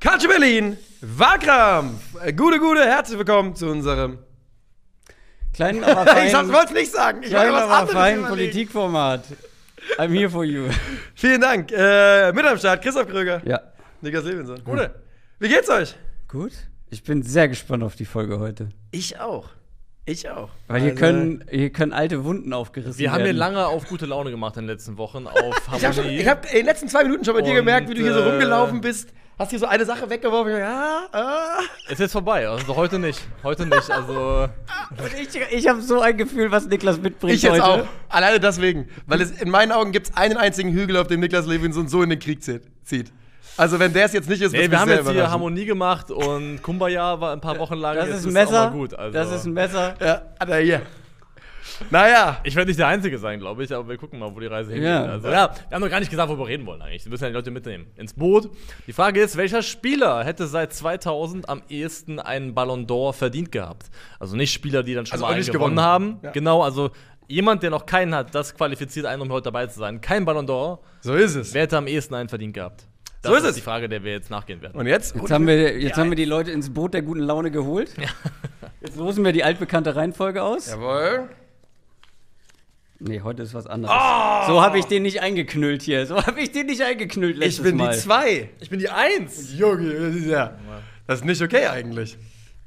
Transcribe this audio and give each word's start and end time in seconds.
Culture 0.00 0.28
Berlin, 0.28 0.76
Wahlkampf. 1.00 2.00
Äh, 2.22 2.32
Gute, 2.32 2.58
gute, 2.60 2.84
herzlich 2.84 3.18
willkommen 3.18 3.54
zu 3.56 3.66
unserem. 3.68 4.18
Kleinen, 5.52 5.82
aber 5.84 6.06
feinen, 6.06 6.28
ich 6.46 6.52
wollte 6.52 6.66
es 6.66 6.72
nicht 6.72 6.92
sagen. 6.92 7.22
Ich 7.22 7.32
wollte 7.32 7.48
kleinen, 7.48 7.52
was 7.54 7.62
aber 7.64 7.74
anderes 7.74 7.94
feinen. 7.96 8.24
Politikformat. 8.26 9.24
I'm 9.98 10.10
here 10.12 10.30
for 10.30 10.44
you. 10.44 10.68
Vielen 11.14 11.40
Dank. 11.40 11.72
Äh, 11.72 12.32
mit 12.32 12.44
am 12.44 12.58
Start 12.58 12.82
Christoph 12.82 13.08
Kröger, 13.08 13.42
Ja. 13.44 13.60
Niklas 14.00 14.24
Levinson. 14.24 14.62
Gute. 14.62 14.94
Wie 15.40 15.48
geht's 15.48 15.68
euch? 15.68 15.96
Gut. 16.28 16.52
Ich 16.90 17.02
bin 17.02 17.22
sehr 17.22 17.48
gespannt 17.48 17.82
auf 17.82 17.96
die 17.96 18.04
Folge 18.04 18.38
heute. 18.38 18.68
Ich 18.92 19.18
auch. 19.18 19.48
Ich 20.08 20.28
auch. 20.30 20.48
Weil 20.68 20.80
hier, 20.80 20.90
Also, 20.92 21.00
können, 21.00 21.44
hier 21.50 21.70
können 21.70 21.92
alte 21.92 22.24
Wunden 22.24 22.54
aufgerissen 22.54 22.98
Wir 22.98 23.10
haben 23.12 23.18
werden. 23.18 23.32
hier 23.32 23.38
lange 23.38 23.66
auf 23.66 23.86
gute 23.86 24.06
Laune 24.06 24.30
gemacht 24.30 24.56
in 24.56 24.62
den 24.62 24.70
letzten 24.70 24.96
Wochen, 24.96 25.26
auf 25.26 25.60
Ich 25.76 25.84
habe 25.84 26.24
hab 26.24 26.46
in 26.46 26.56
den 26.56 26.66
letzten 26.66 26.88
zwei 26.88 27.04
Minuten 27.04 27.26
schon 27.26 27.34
bei 27.34 27.42
dir 27.42 27.54
gemerkt, 27.54 27.90
wie 27.90 27.94
du 27.94 28.00
hier 28.00 28.14
so 28.14 28.20
äh, 28.20 28.30
rumgelaufen 28.30 28.80
bist. 28.80 29.12
Hast 29.38 29.50
hier 29.50 29.58
so 29.58 29.66
eine 29.66 29.84
Sache 29.84 30.08
weggeworfen. 30.08 30.56
Ja, 30.56 31.06
ah. 31.12 31.58
ist 31.90 32.00
jetzt 32.00 32.12
vorbei, 32.12 32.48
also 32.48 32.74
heute 32.74 32.98
nicht. 32.98 33.20
Heute 33.44 33.66
nicht, 33.66 33.88
also. 33.90 34.48
Und 34.90 35.14
ich 35.20 35.28
ich 35.52 35.68
habe 35.68 35.80
so 35.82 36.00
ein 36.00 36.16
Gefühl, 36.16 36.50
was 36.50 36.66
Niklas 36.66 36.98
mitbringt 36.98 37.36
Ich 37.36 37.42
jetzt 37.42 37.60
heute. 37.60 37.64
auch. 37.64 37.86
Alleine 38.08 38.40
deswegen. 38.40 38.88
Weil 39.06 39.20
es 39.20 39.30
in 39.30 39.50
meinen 39.50 39.72
Augen 39.72 39.92
gibt 39.92 40.08
es 40.08 40.16
einen 40.16 40.38
einzigen 40.38 40.72
Hügel, 40.72 40.96
auf 40.96 41.06
dem 41.06 41.20
Niklas 41.20 41.46
Levinson 41.46 41.86
so 41.86 42.02
in 42.02 42.10
den 42.10 42.18
Krieg 42.18 42.42
zieht. 42.42 43.12
Also 43.56 43.78
wenn 43.80 43.92
der 43.92 44.04
es 44.06 44.12
jetzt 44.12 44.28
nicht 44.28 44.40
ist, 44.42 44.52
Nee, 44.52 44.70
wir 44.70 44.78
haben 44.78 44.90
jetzt 44.90 45.10
hier. 45.10 45.30
Harmonie 45.30 45.64
gemacht 45.64 46.10
und 46.10 46.62
Kumbaya 46.62 47.20
war 47.20 47.32
ein 47.32 47.40
paar 47.40 47.58
Wochen 47.58 47.74
lang. 47.74 47.96
Das 47.96 48.06
jetzt 48.08 48.18
ist 48.20 48.26
ein 48.26 48.32
Messer. 48.32 48.70
gut, 48.70 48.94
also. 48.94 49.12
Das 49.12 49.32
ist 49.32 49.44
ein 49.46 49.52
Messer. 49.52 49.94
Ja, 50.00 50.22
hat 50.38 50.48
er 50.48 50.58
hier. 50.60 50.82
Naja. 51.90 52.40
Ich 52.44 52.54
werde 52.56 52.68
nicht 52.68 52.78
der 52.78 52.86
Einzige 52.88 53.18
sein, 53.18 53.38
glaube 53.38 53.62
ich, 53.64 53.72
aber 53.72 53.88
wir 53.88 53.96
gucken 53.98 54.18
mal, 54.18 54.34
wo 54.34 54.40
die 54.40 54.46
Reise 54.46 54.72
hingeht. 54.72 54.88
Ja. 54.88 55.04
Also, 55.04 55.28
ja, 55.28 55.50
wir 55.68 55.74
haben 55.74 55.82
noch 55.82 55.90
gar 55.90 56.00
nicht 56.00 56.10
gesagt, 56.10 56.28
worüber 56.28 56.44
wir 56.44 56.48
reden 56.50 56.66
wollen 56.66 56.82
eigentlich. 56.82 57.04
Wir 57.04 57.10
müssen 57.10 57.24
ja 57.24 57.28
die 57.30 57.34
Leute 57.34 57.50
mitnehmen. 57.50 57.86
Ins 57.96 58.14
Boot. 58.14 58.50
Die 58.86 58.92
Frage 58.92 59.20
ist, 59.20 59.36
welcher 59.36 59.62
Spieler 59.62 60.24
hätte 60.24 60.46
seit 60.46 60.72
2000 60.72 61.48
am 61.48 61.62
ehesten 61.68 62.18
einen 62.20 62.54
Ballon 62.54 62.86
d'Or 62.86 63.12
verdient 63.12 63.52
gehabt? 63.52 63.86
Also 64.18 64.34
nicht 64.36 64.52
Spieler, 64.52 64.82
die 64.82 64.94
dann 64.94 65.06
schon 65.06 65.14
Also 65.14 65.26
mal 65.26 65.32
einen 65.34 65.44
gewonnen, 65.44 65.58
gewonnen. 65.76 65.80
haben. 65.80 66.18
Ja. 66.22 66.30
Genau, 66.30 66.62
also 66.62 66.90
jemand, 67.28 67.62
der 67.62 67.70
noch 67.70 67.86
keinen 67.86 68.14
hat, 68.14 68.34
das 68.34 68.54
qualifiziert 68.54 69.06
einen, 69.06 69.22
um 69.22 69.30
heute 69.30 69.44
dabei 69.44 69.66
zu 69.66 69.78
sein. 69.78 70.00
Kein 70.00 70.24
Ballon 70.24 70.46
d'Or. 70.48 70.78
So 71.00 71.14
ist 71.14 71.34
es. 71.34 71.54
Wer 71.54 71.62
hätte 71.62 71.76
am 71.76 71.86
ehesten 71.86 72.14
einen 72.14 72.28
verdient 72.28 72.54
gehabt? 72.54 72.86
Das 73.22 73.30
So 73.32 73.36
ist 73.36 73.44
es. 73.44 73.54
die 73.56 73.60
Frage, 73.62 73.88
der 73.88 74.04
wir 74.04 74.12
jetzt 74.12 74.30
nachgehen 74.30 74.62
werden. 74.62 74.78
Und 74.78 74.86
jetzt? 74.86 75.14
Jetzt, 75.16 75.30
haben 75.30 75.46
wir, 75.46 75.78
jetzt 75.78 75.96
haben 75.96 76.08
wir 76.10 76.16
die 76.16 76.24
Leute 76.24 76.50
ins 76.52 76.70
Boot 76.72 76.94
der 76.94 77.02
guten 77.02 77.20
Laune 77.20 77.50
geholt. 77.50 77.90
Jetzt 78.80 78.96
losen 78.96 79.24
wir 79.24 79.32
die 79.32 79.42
altbekannte 79.42 79.96
Reihenfolge 79.96 80.40
aus. 80.40 80.68
Jawohl. 80.70 81.28
Nee, 83.00 83.20
heute 83.22 83.42
ist 83.42 83.52
was 83.54 83.66
anderes. 83.66 83.92
So 84.46 84.62
habe 84.62 84.78
ich 84.78 84.84
den 84.84 85.02
nicht 85.02 85.20
eingeknüllt 85.20 85.82
hier. 85.82 86.06
So 86.06 86.24
habe 86.24 86.40
ich 86.40 86.52
den 86.52 86.66
nicht 86.66 86.80
eingeknüllt 86.82 87.36
letztes 87.36 87.58
Ich 87.58 87.62
bin 87.64 87.76
Mal. 87.76 87.92
die 87.92 87.98
zwei. 87.98 88.48
Ich 88.60 88.70
bin 88.70 88.78
die 88.78 88.88
Eins. 88.88 89.52
Junge, 89.58 89.92
das 89.94 90.14
ist 90.14 90.26
ja. 90.26 90.56
Das 91.08 91.18
ist 91.20 91.24
nicht 91.24 91.42
okay 91.42 91.66
eigentlich. 91.66 92.16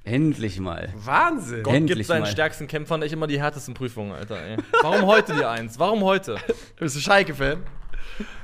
Endlich 0.03 0.59
mal. 0.59 0.89
Wahnsinn. 0.95 1.63
Gott 1.63 1.75
Endlich 1.75 1.99
gibt 1.99 2.07
seinen 2.07 2.21
mal. 2.23 2.27
stärksten 2.27 2.67
Kämpfern 2.67 3.01
echt 3.03 3.13
immer 3.13 3.27
die 3.27 3.39
härtesten 3.39 3.73
Prüfungen, 3.73 4.11
Alter. 4.13 4.37
Ey. 4.41 4.57
Warum 4.81 5.05
heute 5.05 5.33
die 5.33 5.45
Eins? 5.45 5.77
Warum 5.79 6.01
heute? 6.03 6.37
Bist 6.77 6.95
du 6.95 6.99
Schalke-Fan? 6.99 7.61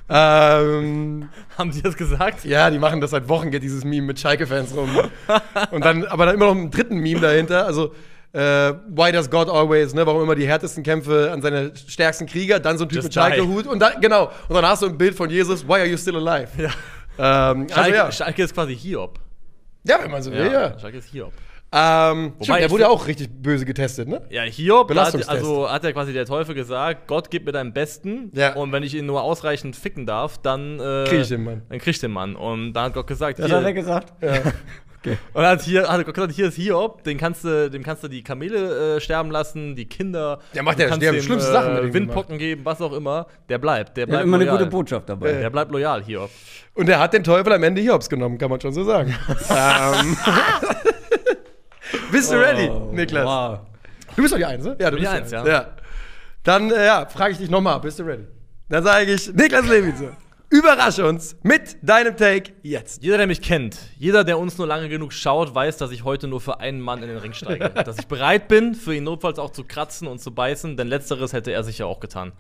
Ähm, 0.09 1.29
Haben 1.57 1.71
die 1.71 1.81
das 1.81 1.95
gesagt? 1.95 2.45
ja, 2.45 2.69
die 2.69 2.79
machen 2.79 3.01
das 3.01 3.11
seit 3.11 3.27
Wochen, 3.29 3.51
geht 3.51 3.63
dieses 3.63 3.83
Meme 3.83 4.07
mit 4.07 4.19
Schalke-Fans 4.19 4.75
rum. 4.75 4.89
Und 5.71 5.85
dann, 5.85 6.05
aber 6.05 6.25
dann 6.25 6.35
immer 6.35 6.45
noch 6.45 6.55
einen 6.55 6.71
dritten 6.71 6.97
Meme 6.99 7.19
dahinter. 7.19 7.65
Also, 7.65 7.93
äh, 8.33 8.73
why 8.89 9.11
does 9.11 9.29
God 9.29 9.49
always, 9.49 9.93
ne? 9.93 10.05
Warum 10.05 10.21
immer 10.21 10.35
die 10.35 10.47
härtesten 10.47 10.83
Kämpfe 10.83 11.31
an 11.31 11.41
seine 11.41 11.75
stärksten 11.75 12.27
Krieger, 12.27 12.59
dann 12.59 12.77
so 12.77 12.85
ein 12.85 12.89
Typ 12.89 12.97
Just 12.97 13.05
mit 13.07 13.13
Schalke-Hut 13.13 13.67
und 13.67 13.79
dann, 13.79 13.99
genau. 14.01 14.31
Und 14.47 14.55
dann 14.55 14.65
hast 14.65 14.81
du 14.81 14.87
ein 14.87 14.97
Bild 14.97 15.15
von 15.15 15.29
Jesus, 15.29 15.67
why 15.67 15.73
are 15.73 15.85
you 15.85 15.97
still 15.97 16.15
alive? 16.17 16.49
Ja. 16.61 16.69
Ähm, 17.19 17.61
also 17.63 17.73
Schalke, 17.73 17.95
ja. 17.95 18.11
Schalke 18.11 18.43
ist 18.43 18.53
quasi 18.53 18.75
Hiob. 18.75 19.19
ja, 19.83 19.97
wenn 20.03 20.11
man 20.11 20.21
so 20.21 20.31
will, 20.31 20.51
ja. 20.51 20.77
Schalke 20.77 20.97
ist 20.97 21.09
Hiob. 21.09 21.33
Ähm, 21.69 22.31
Wobei 22.37 22.43
stimmt, 22.45 22.59
der 22.61 22.71
wurde 22.71 22.83
ja 22.83 22.89
auch 22.89 23.07
richtig 23.07 23.29
böse 23.41 23.65
getestet, 23.65 24.07
ne? 24.07 24.21
Ja, 24.29 24.43
Hiob, 24.43 24.89
hat, 24.95 25.27
also 25.29 25.69
hat 25.69 25.83
ja 25.83 25.91
quasi 25.91 26.13
der 26.13 26.25
Teufel 26.25 26.55
gesagt, 26.55 27.07
Gott 27.07 27.29
gib 27.29 27.45
mir 27.45 27.51
deinen 27.51 27.73
Besten 27.73 28.31
Ja. 28.33 28.53
und 28.55 28.71
wenn 28.71 28.83
ich 28.83 28.95
ihn 28.95 29.05
nur 29.05 29.21
ausreichend 29.21 29.75
ficken 29.75 30.05
darf, 30.05 30.37
dann 30.37 30.79
äh, 30.79 31.03
Krieg 31.09 31.21
ich 31.21 31.27
den 31.27 31.43
Mann. 31.43 31.63
Dann 31.67 31.79
krieg 31.79 31.93
ich 31.93 31.99
den 31.99 32.11
Mann. 32.11 32.37
Und 32.37 32.71
da 32.71 32.83
hat 32.83 32.93
Gott 32.93 33.07
gesagt, 33.07 33.39
Das 33.39 33.47
hier, 33.47 33.57
hat 33.57 33.65
er 33.65 33.73
gesagt. 33.73 34.13
und 35.33 35.41
hat 35.43 35.61
hier 35.61 35.89
hat 35.89 36.05
Gott 36.05 36.15
gesagt, 36.15 36.31
hier 36.33 36.47
ist 36.47 36.55
Hiob, 36.55 37.03
den 37.03 37.17
kannst 37.17 37.43
du, 37.43 37.69
dem 37.69 37.83
kannst 37.83 38.01
du 38.01 38.07
die 38.07 38.23
Kamele 38.23 38.95
äh, 38.95 39.01
sterben 39.01 39.29
lassen, 39.29 39.75
die 39.75 39.89
Kinder. 39.89 40.39
Der 40.55 40.63
macht 40.63 40.79
ja- 40.79 40.87
kannst 40.87 41.01
der 41.01 41.09
hat 41.09 41.15
dem, 41.17 41.21
schlimmste 41.23 41.51
Sachen 41.51 41.73
mit 41.75 41.83
dem 41.83 41.93
Windpocken 41.93 42.37
geben, 42.37 42.61
was 42.63 42.81
auch 42.81 42.93
immer. 42.93 43.27
Der 43.49 43.57
bleibt, 43.57 43.97
der 43.97 44.05
Der 44.05 44.11
bleibt 44.11 44.19
hat 44.21 44.25
immer 44.25 44.37
eine 44.37 44.45
loyal. 44.45 44.57
gute 44.59 44.69
Botschaft 44.69 45.09
dabei. 45.09 45.33
Der 45.33 45.49
bleibt 45.49 45.69
loyal, 45.73 46.01
Hiob. 46.01 46.29
Und 46.75 46.87
er 46.87 46.99
hat 46.99 47.11
den 47.13 47.25
Teufel 47.25 47.51
am 47.51 47.63
Ende 47.63 47.81
Hiobs 47.81 48.07
genommen, 48.07 48.37
kann 48.37 48.49
man 48.49 48.61
schon 48.61 48.71
so 48.71 48.85
sagen. 48.85 49.13
ähm. 49.49 50.17
Bist 52.11 52.31
du 52.31 52.35
ready, 52.39 52.69
Niklas? 52.93 53.25
Oh, 53.25 53.27
Wow. 53.27 53.59
Du 54.15 54.21
bist 54.21 54.33
doch 54.33 54.37
die 54.37 54.45
Eins, 54.45 54.63
ne? 54.63 54.75
Ja, 54.79 54.89
du 54.89 54.97
bist 54.97 55.11
die 55.11 55.15
Eins, 55.15 55.31
ja. 55.31 55.45
ja. 55.45 55.67
Dann 56.43 56.71
äh, 56.71 56.85
ja, 56.85 57.05
frage 57.05 57.33
ich 57.33 57.37
dich 57.37 57.49
nochmal, 57.49 57.79
bist 57.81 57.99
du 57.99 58.03
ready? 58.03 58.25
Dann 58.69 58.83
sage 58.83 59.13
ich, 59.13 59.33
Niklas 59.33 59.67
Lewitze, 59.67 60.15
überrasche 60.49 61.05
uns 61.05 61.35
mit 61.43 61.77
deinem 61.81 62.15
Take 62.15 62.53
jetzt. 62.63 63.03
Jeder, 63.03 63.17
der 63.17 63.27
mich 63.27 63.41
kennt, 63.41 63.77
jeder, 63.97 64.23
der 64.23 64.39
uns 64.39 64.57
nur 64.57 64.65
lange 64.65 64.87
genug 64.89 65.11
schaut, 65.13 65.53
weiß, 65.53 65.77
dass 65.77 65.91
ich 65.91 66.03
heute 66.03 66.27
nur 66.27 66.39
für 66.39 66.59
einen 66.61 66.79
Mann 66.79 67.03
in 67.03 67.09
den 67.09 67.17
Ring 67.17 67.33
steige. 67.33 67.69
dass 67.85 67.99
ich 67.99 68.07
bereit 68.07 68.47
bin, 68.47 68.73
für 68.75 68.95
ihn 68.95 69.03
notfalls 69.03 69.39
auch 69.39 69.51
zu 69.51 69.63
kratzen 69.65 70.07
und 70.07 70.19
zu 70.19 70.33
beißen, 70.33 70.77
denn 70.77 70.87
letzteres 70.87 71.33
hätte 71.33 71.51
er 71.51 71.63
sicher 71.63 71.87
auch 71.87 71.99
getan. 71.99 72.31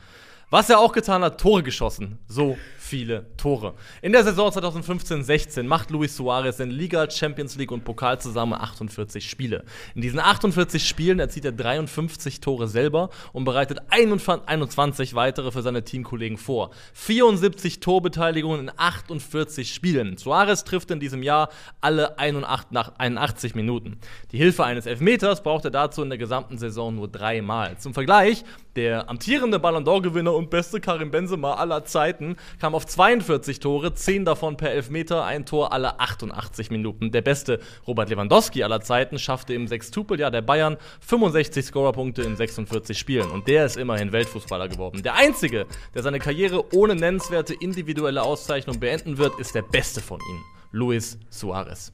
Was 0.49 0.69
er 0.69 0.79
auch 0.79 0.93
getan 0.93 1.23
hat, 1.23 1.41
Tore 1.41 1.61
geschossen. 1.61 2.19
So 2.29 2.57
viele 2.77 3.25
Tore. 3.35 3.73
In 4.01 4.13
der 4.13 4.23
Saison 4.23 4.49
2015-16 4.49 5.63
macht 5.63 5.91
Luis 5.91 6.15
Suarez 6.15 6.61
in 6.61 6.71
Liga, 6.71 7.11
Champions 7.11 7.57
League 7.57 7.73
und 7.73 7.83
Pokal 7.83 8.21
zusammen 8.21 8.53
48 8.53 9.29
Spiele. 9.29 9.65
In 9.93 10.01
diesen 10.01 10.19
48 10.19 10.87
Spielen 10.87 11.19
erzielt 11.19 11.43
er 11.43 11.51
53 11.51 12.39
Tore 12.39 12.69
selber 12.69 13.09
und 13.33 13.43
bereitet 13.43 13.79
21 13.89 15.15
weitere 15.15 15.51
für 15.51 15.61
seine 15.61 15.83
Teamkollegen 15.83 16.37
vor. 16.37 16.71
74 16.93 17.81
Torbeteiligungen 17.81 18.61
in 18.61 18.71
48 18.73 19.73
Spielen. 19.73 20.15
Suarez 20.15 20.63
trifft 20.63 20.91
in 20.91 21.01
diesem 21.01 21.23
Jahr 21.23 21.49
alle 21.81 22.17
81 22.19 22.71
nach 22.71 22.93
81 22.97 23.53
Minuten. 23.53 23.99
Die 24.31 24.37
Hilfe 24.37 24.63
eines 24.63 24.85
Elfmeters 24.85 25.43
braucht 25.43 25.65
er 25.65 25.71
dazu 25.71 26.03
in 26.03 26.09
der 26.09 26.17
gesamten 26.17 26.57
Saison 26.57 26.95
nur 26.95 27.09
dreimal. 27.09 27.77
Zum 27.79 27.93
Vergleich, 27.93 28.45
der 28.77 29.09
amtierende 29.09 29.59
Ballon 29.59 29.83
d'Or-Gewinner 29.83 30.33
und 30.33 30.51
beste 30.51 30.79
Karim 30.79 31.09
Benzema 31.09 31.55
aller 31.55 31.83
Zeiten 31.83 32.37
kam 32.61 32.75
auf 32.75 32.85
42 32.85 33.59
Tore, 33.59 33.93
10 33.93 34.23
davon 34.23 34.55
per 34.55 34.71
Elfmeter, 34.71 35.25
ein 35.25 35.45
Tor 35.45 35.73
alle 35.73 35.99
88 35.99 36.69
Minuten. 36.69 37.11
Der 37.11 37.23
beste 37.23 37.59
Robert 37.87 38.09
Lewandowski 38.09 38.63
aller 38.63 38.81
Zeiten 38.81 39.17
schaffte 39.17 39.55
im 39.55 39.67
Sextupeljahr 39.67 40.29
der 40.29 40.43
Bayern 40.43 40.77
65 41.01 41.65
Scorerpunkte 41.65 42.21
in 42.21 42.35
46 42.35 42.97
Spielen. 42.97 43.31
Und 43.31 43.47
der 43.47 43.65
ist 43.65 43.77
immerhin 43.77 44.11
Weltfußballer 44.11 44.67
geworden. 44.67 45.01
Der 45.01 45.15
einzige, 45.15 45.65
der 45.95 46.03
seine 46.03 46.19
Karriere 46.19 46.73
ohne 46.75 46.93
nennenswerte 46.95 47.55
individuelle 47.55 48.21
Auszeichnung 48.21 48.79
beenden 48.79 49.17
wird, 49.17 49.39
ist 49.39 49.55
der 49.55 49.63
beste 49.63 50.01
von 50.01 50.19
ihnen. 50.29 50.43
Luis 50.71 51.17
Suarez. 51.31 51.91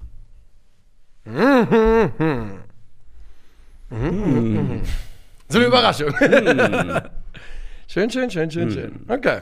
So 5.49 5.57
eine 5.59 5.67
Überraschung. 5.67 6.13
schön, 7.87 8.09
schön, 8.09 8.29
schön, 8.29 8.49
schön, 8.51 8.71
schön. 8.71 8.99
Okay. 9.07 9.39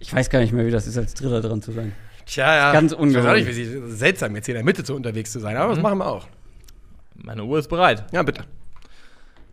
Ich 0.00 0.12
weiß 0.12 0.28
gar 0.30 0.40
nicht 0.40 0.52
mehr, 0.52 0.66
wie 0.66 0.70
das 0.70 0.86
ist, 0.86 0.96
als 0.98 1.14
Dritter 1.14 1.40
dran 1.40 1.62
zu 1.62 1.72
sein. 1.72 1.92
Tja, 2.26 2.54
ja. 2.54 2.72
Ganz 2.72 2.92
Ich 2.92 2.98
weiß 2.98 3.00
auch 3.00 3.06
nicht, 3.06 3.16
ungewohnt. 3.16 3.46
wie 3.46 3.52
sie- 3.52 3.96
seltsam, 3.96 4.34
jetzt 4.36 4.46
hier 4.46 4.54
in 4.54 4.58
der 4.58 4.64
Mitte 4.64 4.84
so 4.84 4.94
unterwegs 4.94 5.32
zu 5.32 5.38
sein, 5.40 5.56
aber 5.56 5.74
das 5.74 5.82
machen 5.82 5.98
wir 5.98 6.06
auch. 6.06 6.26
Meine 7.14 7.44
Uhr 7.44 7.58
ist 7.58 7.68
bereit. 7.68 8.04
Ja, 8.12 8.22
bitte. 8.22 8.42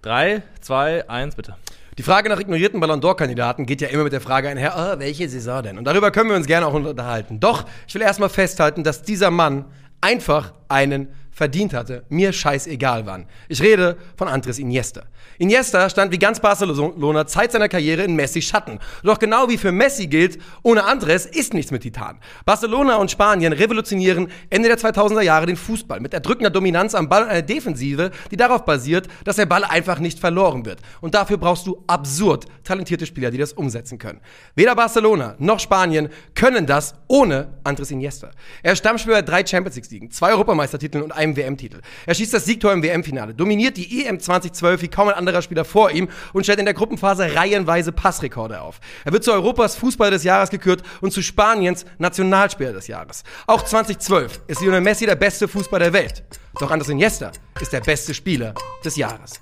3, 0.01 0.41
2, 0.61 1.09
1, 1.09 1.35
bitte. 1.35 1.55
Die 1.97 2.03
Frage 2.03 2.27
nach 2.27 2.39
ignorierten 2.39 2.79
Ballon 2.79 2.99
d'Or-Kandidaten 2.99 3.65
geht 3.67 3.79
ja 3.79 3.87
immer 3.87 4.03
mit 4.03 4.11
der 4.13 4.21
Frage 4.21 4.49
einher, 4.49 4.75
ah, 4.75 4.97
welche 4.99 5.29
Saison 5.29 5.61
denn? 5.61 5.77
Und 5.77 5.85
darüber 5.85 6.09
können 6.11 6.29
wir 6.29 6.35
uns 6.35 6.47
gerne 6.47 6.65
auch 6.65 6.73
unterhalten. 6.73 7.39
Doch, 7.39 7.65
ich 7.87 7.93
will 7.93 8.01
erstmal 8.01 8.29
festhalten, 8.29 8.83
dass 8.83 9.03
dieser 9.03 9.29
Mann 9.29 9.65
einfach 10.01 10.53
einen 10.67 11.07
verdient 11.33 11.73
hatte. 11.73 12.05
Mir 12.09 12.31
scheißegal 12.31 13.05
wann. 13.05 13.25
Ich 13.49 13.61
rede 13.61 13.97
von 14.15 14.27
Andres 14.27 14.59
Iniesta. 14.59 15.03
Iniesta 15.39 15.89
stand 15.89 16.11
wie 16.11 16.19
ganz 16.19 16.39
Barcelona 16.39 17.25
Zeit 17.27 17.51
seiner 17.51 17.69
Karriere 17.69 18.03
in 18.03 18.15
Messi 18.15 18.41
Schatten. 18.41 18.79
Doch 19.03 19.19
genau 19.19 19.49
wie 19.49 19.57
für 19.57 19.71
Messi 19.71 20.07
gilt, 20.07 20.39
ohne 20.61 20.83
Andres 20.83 21.25
ist 21.25 21.53
nichts 21.53 21.71
mit 21.71 21.81
Titan. 21.81 22.19
Barcelona 22.45 22.97
und 22.97 23.09
Spanien 23.11 23.53
revolutionieren 23.53 24.29
Ende 24.49 24.69
der 24.69 24.77
2000er 24.77 25.21
Jahre 25.21 25.45
den 25.45 25.55
Fußball 25.55 25.99
mit 25.99 26.13
erdrückender 26.13 26.49
Dominanz 26.49 26.93
am 26.93 27.09
Ball 27.09 27.23
und 27.23 27.29
einer 27.29 27.41
Defensive, 27.41 28.11
die 28.31 28.37
darauf 28.37 28.65
basiert, 28.65 29.07
dass 29.23 29.37
der 29.37 29.45
Ball 29.45 29.63
einfach 29.63 29.99
nicht 29.99 30.19
verloren 30.19 30.65
wird. 30.65 30.79
Und 31.01 31.15
dafür 31.15 31.37
brauchst 31.37 31.65
du 31.65 31.83
absurd 31.87 32.45
talentierte 32.63 33.05
Spieler, 33.05 33.31
die 33.31 33.37
das 33.37 33.53
umsetzen 33.53 33.97
können. 33.97 34.21
Weder 34.55 34.75
Barcelona 34.75 35.35
noch 35.39 35.59
Spanien 35.59 36.09
können 36.35 36.65
das 36.65 36.95
ohne 37.07 37.53
Andres 37.63 37.91
Iniesta. 37.91 38.31
Er 38.61 38.73
ist 38.73 38.79
Stammspieler 38.79 39.21
drei 39.21 39.45
Champions 39.45 39.75
League-Siegen, 39.75 40.11
zwei 40.11 40.31
Europameistertiteln 40.31 41.03
und 41.03 41.11
einem 41.23 41.35
WM-Titel. 41.35 41.79
Er 42.05 42.13
schießt 42.13 42.33
das 42.33 42.45
Siegtor 42.45 42.71
im 42.71 42.83
WM-Finale, 42.83 43.33
dominiert 43.33 43.77
die 43.77 44.05
EM 44.05 44.19
2012 44.19 44.81
wie 44.81 44.87
kaum 44.87 45.07
ein 45.07 45.15
anderer 45.15 45.41
Spieler 45.41 45.65
vor 45.65 45.91
ihm 45.91 46.09
und 46.33 46.43
stellt 46.43 46.59
in 46.59 46.65
der 46.65 46.73
Gruppenphase 46.73 47.35
reihenweise 47.35 47.91
Passrekorde 47.91 48.61
auf. 48.61 48.79
Er 49.05 49.13
wird 49.13 49.23
zu 49.23 49.31
Europas 49.31 49.75
Fußballer 49.75 50.11
des 50.11 50.23
Jahres 50.23 50.49
gekürt 50.49 50.83
und 51.01 51.11
zu 51.11 51.21
Spaniens 51.21 51.85
Nationalspieler 51.97 52.73
des 52.73 52.87
Jahres. 52.87 53.23
Auch 53.47 53.63
2012 53.63 54.41
ist 54.47 54.61
Lionel 54.61 54.81
Messi 54.81 55.05
der 55.05 55.15
beste 55.15 55.47
Fußballer 55.47 55.85
der 55.85 55.93
Welt. 55.93 56.23
Doch 56.59 56.69
Andres 56.69 56.89
Iniesta 56.89 57.31
ist 57.59 57.73
der 57.73 57.81
beste 57.81 58.13
Spieler 58.13 58.53
des 58.83 58.95
Jahres. 58.95 59.41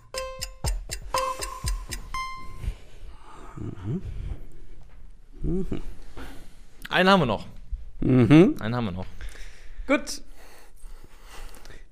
Einen 6.89 7.09
haben 7.09 7.21
wir 7.21 7.25
noch. 7.25 7.47
Mhm. 8.01 8.55
Einen 8.59 8.75
haben 8.75 8.85
wir 8.85 8.91
noch. 8.91 9.05
Gut. 9.87 10.21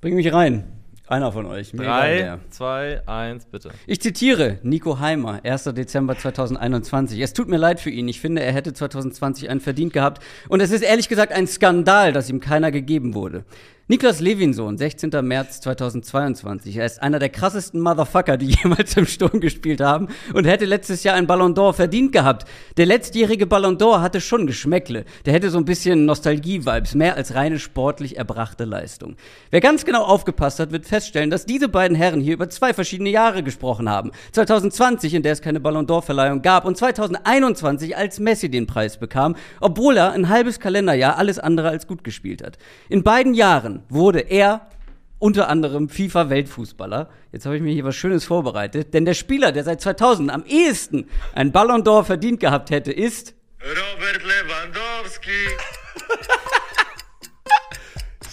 Bring 0.01 0.15
mich 0.15 0.31
rein. 0.31 0.63
Einer 1.07 1.31
von 1.31 1.45
euch. 1.45 1.71
Drei, 1.71 2.37
zwei, 2.51 3.01
eins, 3.05 3.45
bitte. 3.45 3.71
Ich 3.85 3.99
zitiere 3.99 4.59
Nico 4.63 4.99
Heimer, 4.99 5.41
1. 5.43 5.65
Dezember 5.73 6.17
2021. 6.17 7.19
Es 7.19 7.33
tut 7.33 7.49
mir 7.49 7.57
leid 7.57 7.81
für 7.81 7.89
ihn. 7.89 8.07
Ich 8.07 8.21
finde, 8.21 8.41
er 8.43 8.53
hätte 8.53 8.73
2020 8.73 9.49
einen 9.49 9.59
verdient 9.59 9.91
gehabt. 9.91 10.23
Und 10.47 10.61
es 10.61 10.71
ist 10.71 10.83
ehrlich 10.83 11.09
gesagt 11.09 11.33
ein 11.33 11.47
Skandal, 11.47 12.13
dass 12.13 12.29
ihm 12.29 12.39
keiner 12.39 12.71
gegeben 12.71 13.13
wurde. 13.13 13.43
Niklas 13.91 14.19
Levinson, 14.19 14.77
16. 14.77 15.09
März 15.23 15.61
2022. 15.61 16.77
Er 16.77 16.85
ist 16.85 17.01
einer 17.01 17.17
der 17.17 17.29
krassesten 17.29 17.81
Motherfucker, 17.81 18.37
die 18.37 18.45
jemals 18.63 18.95
im 18.95 19.07
Sturm 19.07 19.39
gespielt 19.39 19.81
haben 19.81 20.09
und 20.31 20.45
hätte 20.45 20.65
letztes 20.65 21.03
Jahr 21.03 21.15
einen 21.15 21.25
Ballon 21.25 21.55
d'Or 21.55 21.73
verdient 21.73 22.11
gehabt. 22.11 22.47
Der 22.77 22.85
letztjährige 22.85 23.47
Ballon 23.47 23.79
d'Or 23.79 24.01
hatte 24.01 24.21
schon 24.21 24.45
Geschmäckle. 24.45 25.05
Der 25.25 25.33
hätte 25.33 25.49
so 25.49 25.57
ein 25.57 25.65
bisschen 25.65 26.05
Nostalgie-Vibes, 26.05 26.93
mehr 26.93 27.15
als 27.15 27.33
reine 27.33 27.57
sportlich 27.57 28.15
erbrachte 28.15 28.65
Leistung. 28.65 29.15
Wer 29.49 29.59
ganz 29.59 29.85
genau 29.85 30.03
aufgepasst 30.03 30.59
hat, 30.59 30.71
wird 30.71 30.85
feststellen, 30.85 31.31
dass 31.31 31.47
diese 31.47 31.67
beiden 31.67 31.97
Herren 31.97 32.21
hier 32.21 32.35
über 32.35 32.47
zwei 32.47 32.75
verschiedene 32.75 33.09
Jahre 33.09 33.41
gesprochen 33.41 33.89
haben. 33.89 34.11
2020, 34.33 35.15
in 35.15 35.23
der 35.23 35.33
es 35.33 35.41
keine 35.41 35.61
Ballon 35.61 35.87
d'Or-Verleihung 35.87 36.43
gab, 36.43 36.65
und 36.65 36.77
2021, 36.77 37.97
als 37.97 38.19
Messi 38.19 38.51
den 38.51 38.67
Preis 38.67 38.97
bekam, 38.97 39.35
obwohl 39.59 39.97
er 39.97 40.11
ein 40.11 40.29
halbes 40.29 40.59
Kalenderjahr 40.59 41.17
alles 41.17 41.39
andere 41.39 41.69
als 41.69 41.87
gut 41.87 42.03
gespielt 42.03 42.43
hat. 42.43 42.59
In 42.87 43.01
beiden 43.01 43.33
Jahren 43.33 43.78
wurde 43.89 44.19
er 44.19 44.67
unter 45.19 45.49
anderem 45.49 45.89
FIFA-Weltfußballer. 45.89 47.09
Jetzt 47.31 47.45
habe 47.45 47.57
ich 47.57 47.61
mir 47.61 47.73
hier 47.73 47.83
was 47.83 47.95
Schönes 47.95 48.25
vorbereitet, 48.25 48.93
denn 48.93 49.05
der 49.05 49.13
Spieler, 49.13 49.51
der 49.51 49.63
seit 49.63 49.81
2000 49.81 50.31
am 50.31 50.43
ehesten 50.45 51.07
einen 51.35 51.51
Ballon 51.51 51.83
d'Or 51.83 52.03
verdient 52.03 52.39
gehabt 52.39 52.71
hätte, 52.71 52.91
ist 52.91 53.35
Robert 53.61 54.23
Lewandowski. 54.23 55.47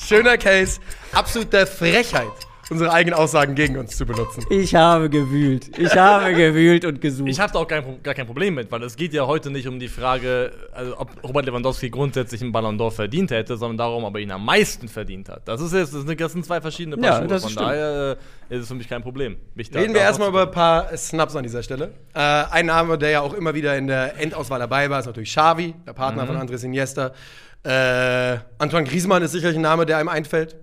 Schöner 0.07 0.39
Case, 0.39 0.81
absolute 1.13 1.67
Frechheit, 1.67 2.46
unsere 2.69 2.93
eigenen 2.93 3.17
Aussagen 3.19 3.55
gegen 3.55 3.77
uns 3.79 3.97
zu 3.97 4.05
benutzen. 4.05 4.45
Ich 4.51 4.75
habe 4.75 5.09
gewühlt. 5.09 5.79
Ich 5.79 5.95
habe 5.97 6.35
gewühlt 6.35 6.85
und 6.85 7.01
gesucht. 7.01 7.29
Ich 7.29 7.39
habe 7.39 7.53
da 7.53 7.61
auch 7.61 7.69
kein, 7.69 8.03
gar 8.03 8.15
kein 8.15 8.27
Problem 8.27 8.55
mit, 8.57 8.73
weil 8.73 8.83
es 8.83 8.97
geht 8.97 9.13
ja 9.13 9.27
heute 9.27 9.51
nicht 9.51 9.69
um 9.69 9.79
die 9.79 9.87
Frage, 9.89 10.51
also 10.73 10.99
ob 10.99 11.11
Robert 11.23 11.47
Lewandowski 11.47 11.91
grundsätzlich 11.91 12.43
einen 12.43 12.51
Ballon 12.53 12.77
d'Or 12.79 12.91
verdient 12.91 13.31
hätte, 13.31 13.57
sondern 13.57 13.77
darum, 13.79 14.03
ob 14.05 14.15
er 14.17 14.21
ihn 14.21 14.33
am 14.33 14.45
meisten 14.45 14.89
verdient 14.89 15.29
hat. 15.29 15.47
Das 15.47 15.61
ist 15.61 15.73
jetzt, 15.73 15.95
das 15.95 16.03
sind, 16.03 16.21
das 16.21 16.33
sind 16.33 16.45
zwei 16.45 16.61
verschiedene 16.61 16.97
Ja, 16.97 17.11
Paar 17.13 17.19
Schuhe. 17.21 17.29
das 17.29 17.43
Von 17.43 17.51
stimmt. 17.53 17.67
daher 17.69 18.17
äh, 18.51 18.55
ist 18.57 18.63
es 18.63 18.69
für 18.69 18.75
mich 18.75 18.89
kein 18.89 19.03
Problem. 19.03 19.37
Mich 19.55 19.71
da- 19.71 19.79
Reden 19.79 19.95
wir 19.95 20.01
erstmal 20.01 20.29
über 20.31 20.43
ein 20.43 20.51
paar 20.51 20.97
Snaps 20.97 21.37
an 21.37 21.45
dieser 21.45 21.63
Stelle. 21.63 21.93
Äh, 22.15 22.19
ein 22.21 22.67
Name, 22.67 22.99
der 22.99 23.11
ja 23.11 23.21
auch 23.21 23.35
immer 23.35 23.55
wieder 23.55 23.77
in 23.79 23.87
der 23.87 24.19
Endauswahl 24.21 24.59
dabei 24.59 24.91
war, 24.91 24.99
ist 24.99 25.07
natürlich 25.07 25.31
Xavi, 25.31 25.75
der 25.87 25.93
Partner 25.93 26.25
Mhm. 26.25 26.27
von 26.29 26.37
Andres 26.39 26.65
Iniesta. 26.65 27.13
Äh, 27.63 28.39
Antoine 28.59 28.87
Griezmann 28.87 29.23
ist 29.23 29.33
sicherlich 29.33 29.57
ein 29.57 29.63
Name, 29.63 29.87
der 29.87 29.99
einem 29.99 30.09
einfällt. 30.09 30.57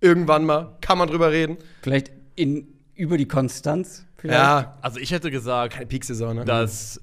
Irgendwann 0.00 0.44
mal 0.44 0.76
kann 0.80 0.98
man 0.98 1.08
drüber 1.08 1.30
reden. 1.32 1.56
Vielleicht 1.82 2.10
in, 2.34 2.68
über 2.94 3.16
die 3.16 3.26
Konstanz. 3.28 4.04
Vielleicht. 4.18 4.38
Ja, 4.38 4.76
Also 4.82 4.98
ich 5.00 5.10
hätte 5.12 5.30
gesagt, 5.30 5.74
keine 5.74 5.86
Peaksaison, 5.86 6.36
ne? 6.36 6.44
dass 6.44 7.00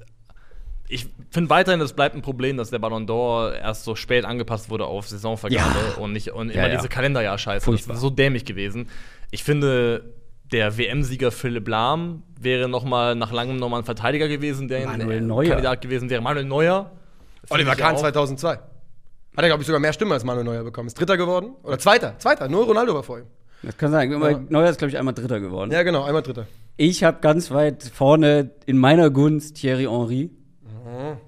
ich 0.90 1.08
finde 1.32 1.50
weiterhin, 1.50 1.82
es 1.82 1.94
bleibt 1.94 2.16
ein 2.16 2.22
Problem, 2.22 2.58
dass 2.58 2.70
der 2.70 2.78
Ballon 2.80 3.08
d'Or 3.08 3.54
erst 3.54 3.84
so 3.84 3.96
spät 3.96 4.26
angepasst 4.26 4.70
wurde 4.70 4.86
auf 4.86 5.08
Saisonvergabe 5.08 5.80
Ja. 5.98 6.02
und 6.04 6.12
nicht 6.12 6.32
und 6.32 6.50
Ja, 6.50 6.56
immer 6.66 6.68
ja. 6.70 6.76
diese 6.76 6.90
Kalenderjahr-Scheiße. 6.90 7.72
Das 7.72 7.82
ist 7.88 8.00
so 8.00 8.10
dämlich 8.10 8.46
gewesen. 8.46 8.90
Ich 9.32 9.44
finde, 9.44 10.14
der 10.52 10.78
WM-Sieger 10.78 11.32
Philipp 11.32 11.68
Lahm 11.68 12.22
wäre 12.40 12.68
noch 12.68 12.84
mal 12.84 13.16
nach 13.16 13.32
langem 13.32 13.58
nochmal 13.58 13.82
ein 13.82 13.86
Verteidiger 13.86 14.28
gewesen, 14.28 14.68
der 14.68 14.86
Manuel 14.86 15.18
ein 15.18 15.28
Neuer. 15.28 15.50
Kandidat 15.50 15.82
gewesen 15.82 16.10
wäre. 16.12 16.22
Manuel 16.22 16.46
Neuer. 16.46 16.92
Oliver 17.50 17.76
Kahn 17.76 17.96
auch. 17.96 18.00
2002. 18.02 18.60
Hat 19.36 19.44
er, 19.44 19.48
glaube 19.50 19.62
ich, 19.62 19.68
sogar 19.68 19.80
mehr 19.80 19.94
Stimmen 19.94 20.12
als 20.12 20.24
Manuel 20.24 20.46
Neuer 20.46 20.64
bekommen. 20.64 20.88
Ist 20.88 21.00
Dritter 21.00 21.18
geworden? 21.18 21.56
Oder 21.64 21.80
Zweiter? 21.80 22.16
Zweiter. 22.20 22.48
Nur 22.48 22.66
Ronaldo 22.66 22.94
war 22.94 23.04
vor 23.04 23.20
ihm. 23.20 23.26
Das 23.64 23.78
kann 23.78 23.92
sein. 23.92 24.12
Ja. 24.12 24.18
Neuer 24.50 24.70
ist, 24.70 24.78
glaube 24.78 24.90
ich, 24.90 24.98
einmal 24.98 25.14
Dritter 25.14 25.40
geworden. 25.40 25.72
Ja, 25.72 25.84
genau. 25.84 26.04
Einmal 26.04 26.22
Dritter. 26.22 26.48
Ich 26.78 27.04
habe 27.04 27.20
ganz 27.22 27.50
weit 27.50 27.84
vorne 27.84 28.52
in 28.66 28.78
meiner 28.78 29.10
Gunst 29.10 29.56
Thierry 29.56 29.86
Henry. 29.86 30.30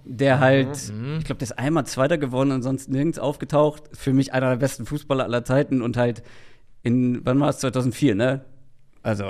Der 0.04 0.40
halt, 0.40 0.76
ich 0.76 1.24
glaube, 1.26 1.40
der 1.40 1.44
ist 1.44 1.58
einmal 1.58 1.86
Zweiter 1.86 2.18
geworden 2.18 2.52
und 2.52 2.62
sonst 2.62 2.90
nirgends 2.90 3.18
aufgetaucht. 3.18 3.84
Für 3.94 4.14
mich 4.14 4.34
einer 4.34 4.50
der 4.50 4.58
besten 4.58 4.86
Fußballer 4.86 5.24
aller 5.24 5.44
Zeiten 5.44 5.82
und 5.82 5.98
halt 5.98 6.24
in, 6.84 7.26
wann 7.26 7.40
war 7.40 7.50
es, 7.50 7.60
2004, 7.60 8.16
ne? 8.16 8.46
Also, 9.02 9.24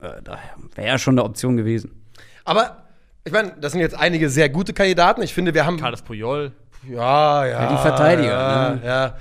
äh, 0.00 0.22
da 0.22 0.38
wäre 0.74 0.86
ja 0.86 0.98
schon 0.98 1.14
eine 1.14 1.24
Option 1.24 1.56
gewesen. 1.56 2.04
Aber, 2.44 2.84
ich 3.24 3.32
meine, 3.32 3.56
das 3.60 3.72
sind 3.72 3.80
jetzt 3.80 3.98
einige 3.98 4.28
sehr 4.28 4.48
gute 4.48 4.72
Kandidaten. 4.72 5.22
Ich 5.22 5.34
finde, 5.34 5.54
wir 5.54 5.66
haben. 5.66 5.78
Carlos 5.78 6.02
Puyol. 6.02 6.52
Ja, 6.88 7.44
ja. 7.44 7.62
Ja, 7.62 7.68
die 7.68 7.76
Verteidiger, 7.78 8.32
Ja, 8.32 8.70
ne? 8.70 8.80
ja. 8.84 9.16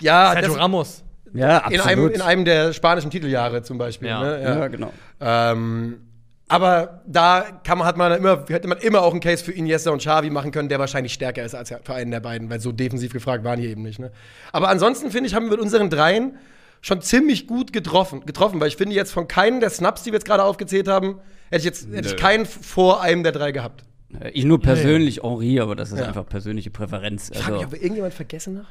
Ja, 0.00 0.32
Sergio 0.32 0.52
das, 0.52 0.58
Ramos. 0.58 1.04
Ja, 1.32 1.58
in, 1.58 1.80
absolut. 1.80 1.86
einem, 1.86 2.08
in 2.10 2.20
einem 2.20 2.44
der 2.44 2.72
spanischen 2.72 3.10
Titeljahre 3.10 3.62
zum 3.62 3.78
Beispiel. 3.78 4.08
Ja. 4.08 4.22
Ne? 4.22 4.42
ja. 4.42 4.68
genau. 4.68 4.92
Ähm, 5.20 6.00
aber 6.48 7.02
da 7.06 7.46
kann 7.64 7.78
man, 7.78 7.86
hat 7.86 7.96
man 7.96 8.12
immer, 8.12 8.44
hätte 8.48 8.68
man 8.68 8.78
immer 8.78 9.02
auch 9.02 9.12
einen 9.12 9.20
Case 9.20 9.42
für 9.42 9.52
Iniesta 9.52 9.90
und 9.90 9.98
Xavi 9.98 10.30
machen 10.30 10.52
können, 10.52 10.68
der 10.68 10.78
wahrscheinlich 10.78 11.14
stärker 11.14 11.42
ist 11.42 11.54
als 11.54 11.70
für 11.70 11.94
einen 11.94 12.10
der 12.10 12.20
beiden, 12.20 12.50
weil 12.50 12.60
so 12.60 12.70
defensiv 12.70 13.12
gefragt 13.12 13.44
waren 13.44 13.60
die 13.60 13.66
eben 13.66 13.82
nicht. 13.82 13.98
Ne? 13.98 14.12
Aber 14.52 14.68
ansonsten 14.68 15.10
finde 15.10 15.28
ich, 15.28 15.34
haben 15.34 15.44
wir 15.46 15.52
mit 15.52 15.60
unseren 15.60 15.90
dreien 15.90 16.38
schon 16.82 17.00
ziemlich 17.00 17.46
gut 17.46 17.72
getroffen, 17.72 18.26
getroffen, 18.26 18.60
weil 18.60 18.68
ich 18.68 18.76
finde 18.76 18.94
jetzt 18.94 19.12
von 19.12 19.26
keinem 19.26 19.60
der 19.60 19.70
Snaps, 19.70 20.02
die 20.02 20.10
wir 20.10 20.18
jetzt 20.18 20.26
gerade 20.26 20.44
aufgezählt 20.44 20.86
haben, 20.86 21.18
hätte 21.50 21.58
ich 21.58 21.64
jetzt 21.64 21.88
hätte 21.90 22.08
ich 22.08 22.16
keinen 22.16 22.44
vor 22.44 23.00
einem 23.00 23.22
der 23.22 23.32
drei 23.32 23.52
gehabt. 23.52 23.84
Äh, 24.20 24.30
Ich 24.30 24.44
nur 24.44 24.60
persönlich 24.60 25.22
Henri, 25.22 25.60
aber 25.60 25.74
das 25.76 25.92
ist 25.92 25.98
Ja. 25.98 26.06
einfach 26.06 26.26
persönliche 26.26 26.70
Präferenz. 26.70 27.30
Ich 27.32 27.38
Also, 27.38 27.52
mich, 27.56 27.64
ob 27.66 27.72
wir 27.72 27.82
irgendjemand 27.82 28.14
vergessen 28.14 28.54
noch? 28.54 28.66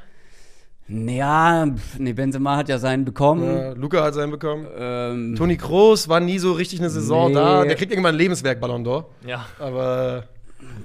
ja, 0.88 1.66
pf, 1.74 1.98
nee, 1.98 2.12
Benzema 2.12 2.56
hat 2.56 2.68
ja 2.68 2.78
seinen 2.78 3.04
bekommen. 3.04 3.44
Ja, 3.44 3.72
Luca 3.72 4.02
hat 4.04 4.14
seinen 4.14 4.30
bekommen. 4.30 4.66
Ähm, 4.76 5.34
Toni 5.36 5.56
Kroos 5.56 6.08
war 6.08 6.20
nie 6.20 6.38
so 6.38 6.52
richtig 6.52 6.80
eine 6.80 6.90
Saison 6.90 7.28
Nee. 7.28 7.34
da. 7.34 7.64
Der 7.64 7.74
kriegt 7.74 7.90
irgendwann 7.90 8.14
ein 8.14 8.18
Lebenswerk 8.18 8.60
Ballon 8.60 8.84
d'Or. 8.84 9.04
Ja. 9.26 9.46
Aber 9.58 10.24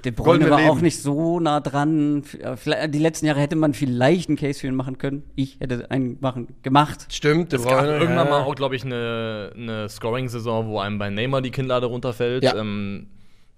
De 0.04 0.12
Bruyne 0.12 0.48
war 0.50 0.58
Leben. 0.58 0.70
auch 0.70 0.80
nicht 0.80 1.00
so 1.02 1.38
nah 1.40 1.60
dran. 1.60 2.22
Äh, 2.40 2.56
vielleicht- 2.56 2.94
Die 2.94 2.98
letzten 2.98 3.26
Jahre 3.26 3.40
hätte 3.40 3.56
man 3.56 3.74
vielleicht 3.74 4.28
einen 4.28 4.36
Case 4.38 4.60
für 4.60 4.66
ihn 4.66 4.74
machen 4.74 4.96
können. 4.98 5.22
Ich 5.36 5.58
hätte 5.60 5.90
einen 5.90 6.16
machen, 6.20 6.48
gemacht. 6.62 7.06
stimmt, 7.10 7.52
De 7.52 7.58
Es 7.58 7.66
gab 7.66 7.80
Bruyne, 7.80 7.92
irgendwann 7.98 8.26
ja. 8.26 8.30
mal 8.30 8.42
auch, 8.42 8.54
glaube 8.54 8.76
ich, 8.76 8.84
eine, 8.84 9.52
eine 9.54 9.88
Scoring-Saison, 9.88 10.68
wo 10.68 10.78
einem 10.80 10.98
bei 10.98 11.10
Neymar 11.10 11.40
die 11.42 11.50
Kinnlade 11.50 11.86
runterfällt. 11.86 12.42
Ja. 12.42 12.56
Ähm, 12.56 13.08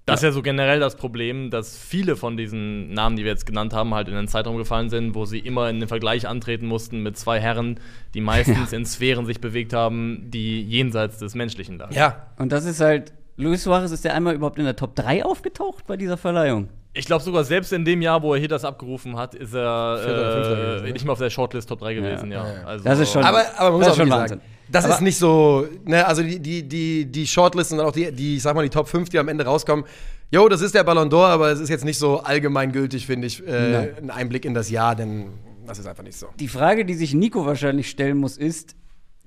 das 0.04 0.21
ist 0.21 0.25
ja 0.25 0.32
so 0.32 0.42
generell 0.42 0.80
das 0.80 0.97
Problem, 0.97 1.50
dass 1.50 1.78
viele 1.78 2.16
von 2.16 2.37
diesen 2.37 2.92
Namen, 2.92 3.16
die 3.16 3.25
wir 3.25 3.30
jetzt 3.30 3.47
genannt 3.47 3.73
haben, 3.73 3.94
halt 3.94 4.09
in 4.09 4.14
den 4.14 4.26
Zeitraum 4.28 4.56
gefallen 4.56 4.90
sind, 4.90 5.14
wo 5.14 5.25
sie 5.25 5.38
immer 5.38 5.71
in 5.71 5.78
den 5.78 5.88
Vergleich 5.88 6.26
antreten 6.26 6.66
mussten 6.66 7.02
mit 7.02 7.16
zwei 7.16 7.38
Herren, 7.38 7.78
die 8.14 8.21
meistens 8.21 8.73
in 8.73 8.85
Sphären 8.85 9.26
sich 9.26 9.40
bewegt 9.40 9.73
haben, 9.73 10.30
die 10.30 10.62
jenseits 10.62 11.18
des 11.18 11.35
Menschlichen 11.35 11.78
lagen. 11.78 11.94
Ja, 11.94 12.26
Und 12.37 12.50
das 12.50 12.64
ist 12.64 12.80
halt, 12.80 13.12
Luis 13.37 13.62
Suarez 13.62 13.92
ist 13.92 14.04
der 14.04 14.14
einmal 14.14 14.35
überhaupt 14.35 14.59
in 14.59 14.64
der 14.64 14.76
Top 14.76 14.97
3 14.97 15.25
aufgetaucht 15.25 15.87
bei 15.87 15.97
dieser 15.97 16.16
Verleihung. 16.16 16.68
Ich 16.94 17.06
glaube 17.06 17.25
sogar 17.25 17.42
selbst 17.44 17.72
in 17.72 17.84
dem 17.87 18.02
Jahr, 18.02 18.22
wo 18.22 18.34
er 18.34 18.38
hier 18.40 18.49
das 18.49 18.64
abgerufen 18.66 19.16
hat, 19.16 19.34
ist 19.34 19.54
er 19.54 20.82
äh, 20.84 20.92
nicht 20.92 21.06
mal 21.06 21.12
auf 21.12 21.18
der 21.18 21.30
Shortlist 21.30 21.68
Top 21.68 21.80
3 21.80 21.94
gewesen, 21.94 22.30
ja. 22.30 22.46
Ja, 22.46 22.52
ja. 22.54 22.64
Also, 22.66 22.84
Das 22.84 22.99
ist 22.99 23.12
schon- 23.12 23.25
Aber, 23.25 23.42
aber 23.56 23.70
man 23.70 23.72
muss 23.72 23.80
Das 23.80 23.88
auch 23.88 23.92
ist 23.92 23.96
schon 23.96 24.06
wirklich 24.08 24.20
Wahnsinn. 24.20 24.38
sagen, 24.40 24.50
das 24.70 24.84
Aber- 24.84 24.94
ist 24.94 25.00
nicht 25.00 25.16
so, 25.18 25.66
ne, 25.87 26.06
also 26.06 26.22
die, 26.22 26.38
die, 26.38 26.68
die, 26.68 27.06
die 27.06 27.26
Shortlist 27.26 27.72
und 27.72 27.78
dann 27.78 27.87
auch 27.87 27.92
die, 27.92 28.12
die, 28.12 28.37
ich 28.37 28.42
sag 28.42 28.54
mal, 28.54 28.62
die 28.62 28.68
Top 28.70 28.88
5, 28.88 29.08
die 29.08 29.18
am 29.18 29.28
Ende 29.28 29.44
rauskommen. 29.44 29.87
Jo, 30.30 30.49
das 30.49 30.61
ist 30.61 30.75
der 30.75 30.84
Ballon 30.84 31.08
d'Or, 31.11 31.26
aber 31.26 31.50
es 31.50 31.61
ist 31.61 31.68
jetzt 31.70 31.84
nicht 31.84 31.99
so 31.99 32.20
allgemeingültig, 32.20 33.06
finde 33.06 33.26
ich, 33.26 33.46
äh, 33.46 33.92
ein 33.99 34.11
Einblick 34.11 34.44
in 34.44 34.52
das 34.54 34.68
Jahr, 34.70 34.94
denn 34.94 35.28
das 35.66 35.78
ist 35.78 35.87
einfach 35.87 36.02
nicht 36.02 36.18
so. 36.18 36.26
Die 36.40 36.49
Frage, 36.49 36.84
die 36.84 36.94
sich 36.94 37.14
Nico 37.14 37.46
wahrscheinlich 37.46 37.88
stellen 37.88 38.18
muss, 38.18 38.37
ist, 38.37 38.75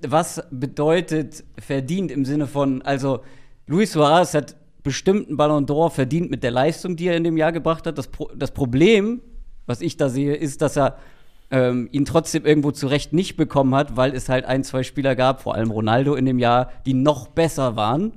was 0.06 0.42
bedeutet 0.52 1.42
verdient 1.58 2.10
im 2.12 2.24
Sinne 2.24 2.46
von, 2.46 2.82
also 2.82 3.20
Luis 3.66 3.92
Suarez 3.92 4.34
hat 4.34 4.54
bestimmt 4.86 5.26
einen 5.26 5.36
Ballon 5.36 5.66
d'Or 5.66 5.90
verdient 5.90 6.30
mit 6.30 6.44
der 6.44 6.52
Leistung, 6.52 6.94
die 6.94 7.08
er 7.08 7.16
in 7.16 7.24
dem 7.24 7.36
Jahr 7.36 7.50
gebracht 7.50 7.88
hat. 7.88 7.98
Das, 7.98 8.06
Pro 8.06 8.30
das 8.36 8.52
Problem, 8.52 9.20
was 9.66 9.80
ich 9.80 9.96
da 9.96 10.08
sehe, 10.08 10.36
ist, 10.36 10.62
dass 10.62 10.76
er 10.76 10.96
ähm, 11.50 11.88
ihn 11.90 12.04
trotzdem 12.04 12.46
irgendwo 12.46 12.70
zurecht 12.70 13.12
nicht 13.12 13.36
bekommen 13.36 13.74
hat, 13.74 13.96
weil 13.96 14.14
es 14.14 14.28
halt 14.28 14.44
ein, 14.44 14.62
zwei 14.62 14.84
Spieler 14.84 15.16
gab, 15.16 15.42
vor 15.42 15.56
allem 15.56 15.72
Ronaldo 15.72 16.14
in 16.14 16.24
dem 16.24 16.38
Jahr, 16.38 16.70
die 16.86 16.94
noch 16.94 17.26
besser 17.26 17.74
waren. 17.74 18.12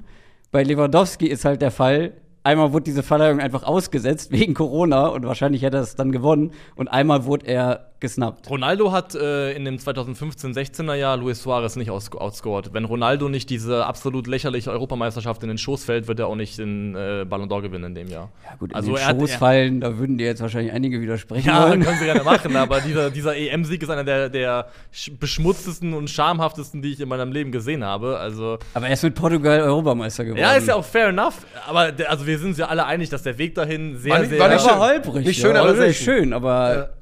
Bei 0.51 0.61
Lewandowski 0.61 1.25
ist 1.25 1.43
halt 1.43 1.63
der 1.63 1.71
Fall, 1.71 2.13
einmal 2.43 2.71
wurde 2.71 2.83
diese 2.83 3.01
Verleihung 3.01 3.39
einfach 3.39 3.63
ausgesetzt 3.63 4.31
wegen 4.31 4.53
Corona 4.53 5.07
und 5.07 5.25
wahrscheinlich 5.25 5.63
hätte 5.63 5.77
er 5.77 5.83
es 5.83 5.95
dann 5.95 6.11
gewonnen 6.11 6.51
und 6.75 6.87
einmal 6.87 7.25
wurde 7.25 7.47
er 7.47 7.93
gesnappt. 7.99 8.49
Ronaldo 8.49 8.91
hat 8.91 9.13
äh, 9.15 9.51
in 9.53 9.65
dem 9.65 9.77
2015-16er 9.77 10.93
Jahr 10.95 11.17
Luis 11.17 11.41
Suarez 11.41 11.75
nicht 11.75 11.89
aus 11.91 12.11
outscored. 12.11 12.73
Wenn 12.73 12.85
Ronaldo 12.85 13.29
nicht 13.29 13.49
diese 13.49 13.85
absolut 13.85 14.27
lächerliche 14.27 14.71
Europameisterschaft 14.71 15.41
in 15.43 15.49
den 15.49 15.57
Schoß 15.57 15.83
fällt, 15.85 16.07
wird 16.07 16.19
er 16.19 16.27
auch 16.27 16.35
nicht 16.35 16.57
den 16.57 16.95
äh, 16.95 17.25
Ballon 17.27 17.49
d'Or 17.49 17.61
gewinnen 17.61 17.85
in 17.85 17.95
dem 17.95 18.07
Jahr. 18.07 18.29
Ja, 18.45 18.55
gut, 18.57 18.69
in 18.71 18.75
also 18.75 18.93
den 18.93 18.97
er 19.01 19.07
hat- 19.07 19.19
Schoß 19.19 19.31
er- 19.31 19.37
fallen, 19.39 19.81
da 19.81 19.97
würden 19.97 20.17
dir 20.17 20.27
jetzt 20.27 20.41
wahrscheinlich 20.41 20.71
einige 20.73 21.01
widersprechen 21.01 21.47
Ja, 21.47 21.67
wollen. 21.69 21.81
können 21.83 21.97
sie 21.99 22.05
gerne 22.05 22.23
machen, 22.25 22.55
aber 22.55 22.81
dieser, 22.81 23.09
dieser 23.09 23.35
EM-Sieg 23.35 23.83
ist 23.83 23.89
einer 23.89 24.03
der, 24.03 24.29
der 24.29 24.67
sch- 24.93 25.17
beschmutztesten 25.19 25.93
und 25.93 26.09
schamhaftesten, 26.09 26.81
die 26.81 26.93
ich 26.93 26.99
in 26.99 27.09
meinem 27.09 27.31
Leben 27.31 27.51
gesehen 27.51 27.83
habe. 27.83 28.17
Also, 28.17 28.57
Aber 28.73 28.87
er 28.87 28.93
ist 28.93 29.03
mit 29.03 29.15
Portugal 29.15 29.61
Europameister 29.61 30.23
geworden. 30.25 30.41
ja, 30.41 30.53
ist 30.53 30.67
ja 30.67 30.75
auch 30.75 30.85
fair 30.85 31.07
enough, 31.09 31.45
aber 31.67 31.91
der, 31.91 32.09
also 32.11 32.25
wir 32.25 32.37
sind 32.37 32.49
uns 32.49 32.57
ja 32.57 32.67
alle 32.67 32.85
einig, 32.85 33.09
dass 33.09 33.23
der 33.23 33.37
Weg 33.37 33.55
dahin 33.55 33.97
sehr, 33.97 34.11
War 34.13 34.19
nicht- 34.19 34.29
sehr. 34.29 34.39
war 34.39 34.47
nicht 34.49 34.63
war 34.65 34.69
schön. 34.71 34.79
holprig. 34.79 35.25
Nicht 35.27 35.39
ja. 35.41 35.47
schön, 35.47 35.57
aber 35.57 35.67
Also 35.69 35.81
sehr 35.81 35.93
schön, 35.93 36.33
aber 36.33 36.69
Bede- 36.69 36.98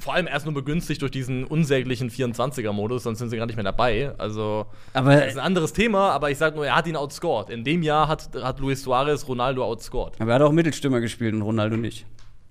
vor 0.00 0.14
allem 0.14 0.26
erst 0.26 0.46
nur 0.46 0.54
begünstigt 0.54 1.02
durch 1.02 1.10
diesen 1.12 1.44
unsäglichen 1.44 2.10
24er-Modus, 2.10 3.02
sonst 3.02 3.18
sind 3.18 3.28
sie 3.30 3.36
gar 3.36 3.46
nicht 3.46 3.56
mehr 3.56 3.64
dabei. 3.64 4.12
Also, 4.18 4.66
Aber- 4.94 5.14
das 5.16 5.26
ist 5.32 5.36
ein 5.38 5.44
anderes 5.44 5.72
Thema, 5.72 6.10
aber 6.12 6.30
ich 6.30 6.38
sag 6.38 6.54
nur, 6.54 6.66
er 6.66 6.76
hat 6.76 6.86
ihn 6.86 6.96
outscored. 6.96 7.50
In 7.50 7.62
dem 7.64 7.82
Jahr 7.82 8.08
hat, 8.08 8.30
hat 8.42 8.58
Luis 8.60 8.82
Suarez 8.82 9.28
Ronaldo 9.28 9.62
outscored. 9.64 10.14
Aber 10.18 10.30
er 10.30 10.34
hat 10.36 10.42
auch 10.42 10.52
Mittelstürmer 10.52 11.00
gespielt 11.00 11.34
und 11.34 11.42
Ronaldo 11.42 11.76
nicht. 11.76 12.06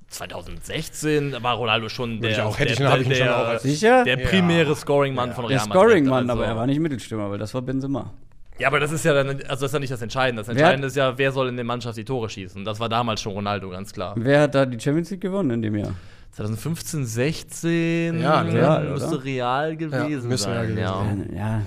2016 0.09 1.35
war 1.41 1.55
Ronaldo 1.55 1.89
schon 1.89 2.15
ich 2.15 2.19
der, 2.21 2.45
auch- 2.47 2.57
hätte 2.59 2.73
ich- 2.73 2.77
der, 2.77 2.91
hab 2.91 2.99
ich 2.99 3.07
ihn 3.07 3.15
schon 3.15 3.25
der, 3.25 3.37
auch 3.41 3.47
als- 3.47 3.63
Sicher? 3.63 4.03
der 4.03 4.17
primäre 4.17 4.75
Scoring-Mann 4.75 5.33
von 5.33 5.47
Der 5.47 5.57
Real 5.57 5.67
Madrid. 5.67 5.81
Scoring-Mann, 5.83 6.29
also. 6.29 6.41
aber 6.41 6.47
er 6.51 6.55
war 6.55 6.67
nicht 6.67 6.79
Mittelstürmer, 6.79 7.29
weil 7.31 7.39
das 7.39 7.53
war 7.53 7.61
Benzema. 7.61 8.13
Ja, 8.59 8.67
aber 8.67 8.79
das 8.79 8.91
ist 8.91 9.03
ja 9.03 9.15
dann, 9.15 9.29
also 9.29 9.41
das 9.47 9.63
ist 9.63 9.73
ja 9.73 9.79
nicht 9.79 9.91
das 9.91 10.01
Entscheidende. 10.03 10.41
Das 10.41 10.49
Entscheidende 10.49 10.87
ist 10.87 10.95
ja, 10.95 11.17
wer 11.17 11.31
soll 11.31 11.49
in 11.49 11.55
der 11.55 11.65
Mannschaft 11.65 11.97
die 11.97 12.05
Tore 12.05 12.29
schießen. 12.29 12.63
Das 12.63 12.79
war 12.79 12.87
damals 12.87 13.19
schon 13.21 13.33
Ronaldo, 13.33 13.69
ganz 13.71 13.91
klar. 13.91 14.13
Wer 14.15 14.41
hat 14.41 14.53
da 14.53 14.67
die 14.67 14.79
Champions 14.79 15.09
League 15.09 15.21
gewonnen 15.21 15.49
in 15.49 15.61
dem 15.63 15.75
Jahr? 15.75 15.93
2015, 16.33 17.05
16 17.05 18.19
Ja, 18.19 18.41
Real, 18.41 18.89
müsste 18.91 19.07
oder? 19.09 19.23
Real 19.23 19.77
gewesen 19.77 20.27
Real 20.27 20.37
sein. 20.37 20.67
gewesen 20.67 21.33
ja. 21.35 21.37
Ja, 21.37 21.61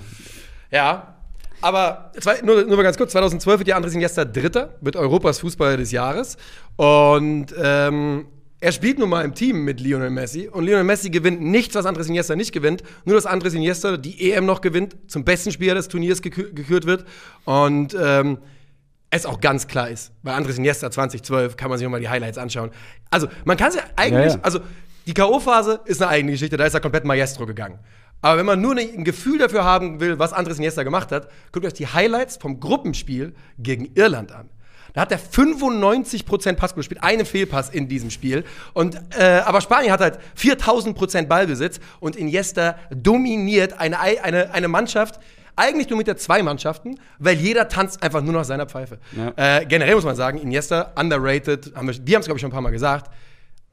Ja. 0.71 1.13
Aber 1.59 2.11
zwei, 2.19 2.41
nur, 2.41 2.65
nur 2.65 2.77
mal 2.77 2.83
ganz 2.83 2.97
kurz, 2.97 3.13
2012 3.13 3.59
wird 3.59 3.67
ja 3.69 3.75
Andres 3.77 3.93
Iniesta 3.95 4.25
Dritter, 4.25 4.75
wird 4.81 4.95
Europas 4.95 5.39
Fußballer 5.39 5.77
des 5.77 5.91
Jahres. 5.91 6.37
Und 6.75 7.47
ähm, 7.59 8.27
er 8.59 8.71
spielt 8.71 8.99
nun 8.99 9.09
mal 9.09 9.23
im 9.23 9.33
Team 9.33 9.63
mit 9.63 9.79
Lionel 9.79 10.11
Messi. 10.11 10.47
Und 10.47 10.65
Lionel 10.65 10.83
Messi 10.83 11.09
gewinnt 11.09 11.41
nichts, 11.41 11.73
was 11.73 11.85
Andres 11.87 12.09
Iniesta 12.09 12.35
nicht 12.35 12.51
gewinnt. 12.51 12.83
Nur, 13.05 13.15
dass 13.15 13.25
Andres 13.25 13.55
Iniesta 13.55 13.97
die 13.97 14.31
EM 14.31 14.45
noch 14.45 14.61
gewinnt, 14.61 14.95
zum 15.07 15.23
besten 15.23 15.51
Spieler 15.51 15.73
des 15.73 15.87
Turniers 15.87 16.21
gekü 16.21 16.53
gekürt 16.53 16.85
wird. 16.85 17.05
Und 17.45 17.95
ähm, 17.99 18.37
es 19.09 19.25
auch 19.25 19.39
ganz 19.39 19.67
klar 19.67 19.89
ist, 19.89 20.11
bei 20.23 20.33
Andres 20.33 20.57
Iniesta 20.57 20.91
2012 20.91 21.55
kann 21.55 21.69
man 21.69 21.77
sich 21.77 21.85
nochmal 21.85 22.01
die 22.01 22.09
Highlights 22.09 22.37
anschauen. 22.37 22.71
Also, 23.09 23.27
man 23.45 23.55
kann 23.57 23.71
sich 23.71 23.81
eigentlich, 23.95 24.33
Ja, 24.33 24.37
ja. 24.37 24.43
also 24.43 24.59
die 25.05 25.13
K.O.-Phase 25.13 25.79
ist 25.85 26.01
eine 26.01 26.11
eigene 26.11 26.33
Geschichte, 26.33 26.57
da 26.57 26.65
ist 26.65 26.73
er 26.73 26.81
komplett 26.81 27.05
Maestro 27.05 27.45
gegangen. 27.45 27.79
Aber 28.21 28.37
wenn 28.39 28.45
man 28.45 28.59
nur 28.59 28.75
ein 28.75 29.03
Gefühl 29.05 29.37
dafür 29.37 29.63
haben 29.63 29.99
will, 29.99 30.19
was 30.19 30.33
Andres 30.33 30.57
Iniesta 30.57 30.83
gemacht 30.83 31.11
hat, 31.11 31.29
guckt 31.51 31.65
euch 31.65 31.73
die 31.73 31.87
Highlights 31.87 32.35
vom 32.37 32.59
Gruppenspiel 32.59 33.33
gegen 33.59 33.91
Irland 33.95 34.31
an. 34.31 34.49
Da 34.93 35.01
hat 35.01 35.11
er 35.11 35.19
95% 35.19 36.53
Pass 36.53 36.73
gespielt, 36.73 37.03
einen 37.03 37.25
Fehlpass 37.25 37.69
in 37.69 37.87
diesem 37.87 38.09
Spiel. 38.09 38.43
Und, 38.73 38.99
äh, 39.17 39.41
aber 39.45 39.61
Spanien 39.61 39.91
hat 39.91 39.99
halt 40.01 40.17
4000% 40.35 41.27
Ballbesitz 41.27 41.79
und 41.99 42.15
Iniesta 42.15 42.75
dominiert 42.89 43.79
eine, 43.79 43.99
Ei- 43.99 44.21
eine, 44.23 44.51
eine 44.51 44.67
Mannschaft, 44.67 45.19
eigentlich 45.57 45.87
dominiert 45.87 46.07
er 46.07 46.17
zwei 46.17 46.41
Mannschaften, 46.43 46.99
weil 47.19 47.35
jeder 47.35 47.67
tanzt 47.67 48.01
einfach 48.01 48.21
nur 48.21 48.33
nach 48.33 48.45
seiner 48.45 48.67
Pfeife. 48.67 48.99
Ja. 49.15 49.59
Äh, 49.59 49.65
generell 49.65 49.95
muss 49.95 50.05
man 50.05 50.15
sagen, 50.15 50.37
Iniesta, 50.37 50.93
underrated, 50.95 51.73
haben 51.75 51.87
wir, 51.87 51.95
wir 52.05 52.15
haben 52.15 52.21
es, 52.21 52.27
glaube 52.27 52.37
ich, 52.37 52.41
schon 52.41 52.49
ein 52.49 52.53
paar 52.53 52.61
Mal 52.61 52.69
gesagt, 52.69 53.11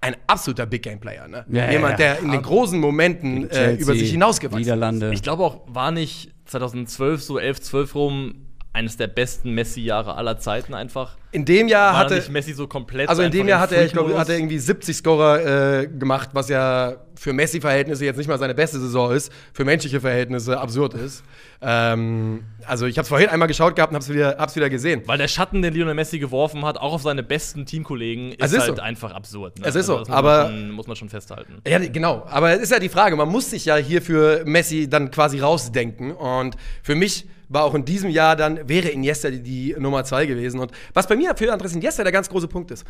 ein 0.00 0.16
absoluter 0.26 0.66
Big 0.66 0.82
Game 0.82 0.98
Player. 0.98 1.28
Ne? 1.28 1.46
Ja, 1.48 1.70
Jemand, 1.70 1.92
ja. 1.92 2.14
der 2.14 2.18
in 2.18 2.30
den 2.30 2.42
großen 2.42 2.78
Momenten 2.78 3.44
äh, 3.44 3.48
Chelsea, 3.48 3.82
über 3.82 3.92
sich 3.94 4.10
hinausgewachsen 4.10 4.60
ist. 4.60 4.66
Niederlande. 4.66 5.12
Ich 5.14 5.22
glaube 5.22 5.44
auch, 5.44 5.60
war 5.66 5.92
nicht 5.92 6.32
2012, 6.46 7.22
so 7.22 7.38
11, 7.38 7.60
12 7.60 7.94
rum, 7.94 8.34
eines 8.74 8.96
der 8.96 9.06
besten 9.06 9.52
Messi-Jahre 9.52 10.16
aller 10.16 10.38
Zeiten 10.38 10.74
einfach. 10.74 11.16
In 11.30 11.44
dem 11.44 11.68
Jahr 11.68 11.92
War 11.92 12.00
hatte 12.00 12.16
nicht 12.16 12.30
Messi 12.30 12.52
so 12.52 12.66
komplett. 12.66 13.08
Also 13.08 13.22
in 13.22 13.30
dem 13.30 13.46
Jahr 13.46 13.60
hat 13.60 13.72
er, 13.72 13.84
ich 13.84 13.92
glaube, 13.92 14.18
hat 14.18 14.28
er 14.28 14.36
irgendwie 14.36 14.58
70 14.58 14.96
Scorer 14.96 15.82
äh, 15.82 15.86
gemacht, 15.86 16.30
was 16.32 16.48
ja 16.48 16.96
für 17.16 17.32
Messi-Verhältnisse 17.32 18.04
jetzt 18.04 18.16
nicht 18.16 18.28
mal 18.28 18.38
seine 18.38 18.54
beste 18.54 18.78
Saison 18.80 19.12
ist, 19.12 19.32
für 19.52 19.64
menschliche 19.64 20.00
Verhältnisse 20.00 20.58
absurd 20.58 20.94
ist. 20.94 21.22
Ähm, 21.60 22.44
also 22.66 22.86
ich 22.86 22.96
habe 22.98 23.02
es 23.04 23.08
vorhin 23.08 23.28
einmal 23.28 23.48
geschaut 23.48 23.76
gehabt 23.76 23.92
und 23.92 23.96
hab's 23.96 24.08
wieder, 24.08 24.36
hab's 24.38 24.56
wieder 24.56 24.68
gesehen. 24.70 25.02
Weil 25.06 25.18
der 25.18 25.28
Schatten, 25.28 25.62
den 25.62 25.72
Lionel 25.74 25.94
Messi 25.94 26.18
geworfen 26.18 26.64
hat, 26.64 26.76
auch 26.78 26.92
auf 26.92 27.02
seine 27.02 27.22
besten 27.22 27.66
Teamkollegen, 27.66 28.32
ist, 28.32 28.38
Es 28.40 28.52
ist 28.52 28.60
halt 28.60 28.76
so. 28.76 28.82
einfach 28.82 29.12
absurd. 29.12 29.58
Ne? 29.58 29.66
Es 29.66 29.74
ist 29.74 29.86
so, 29.86 29.98
das 29.98 30.08
muss 30.08 30.16
aber- 30.16 30.44
Man 30.44 30.52
schon, 30.52 30.70
muss 30.72 30.86
man 30.86 30.96
schon 30.96 31.08
festhalten. 31.08 31.62
Ja, 31.66 31.78
genau. 31.78 32.26
Aber 32.28 32.52
es 32.52 32.60
ist 32.60 32.72
ja 32.72 32.78
die 32.78 32.88
Frage, 32.88 33.16
man 33.16 33.28
muss 33.28 33.50
sich 33.50 33.64
ja 33.64 33.76
hier 33.76 34.02
für 34.02 34.42
Messi 34.44 34.88
dann 34.88 35.10
quasi 35.10 35.38
rausdenken. 35.40 36.12
Und 36.12 36.56
für 36.82 36.94
mich 36.94 37.26
war 37.48 37.64
auch 37.64 37.74
in 37.74 37.84
diesem 37.84 38.10
Jahr 38.10 38.36
dann, 38.36 38.68
wäre 38.68 38.88
Iniesta 38.88 39.30
die, 39.30 39.42
die 39.42 39.76
Nummer 39.78 40.04
zwei 40.04 40.26
gewesen. 40.26 40.58
Und 40.60 40.72
was 40.92 41.06
bei 41.06 41.14
mir 41.16 41.34
für 41.36 41.52
Andres 41.52 41.74
Iniesta 41.74 42.02
der 42.02 42.12
ganz 42.12 42.28
große 42.28 42.48
Punkt 42.48 42.70
ist, 42.70 42.84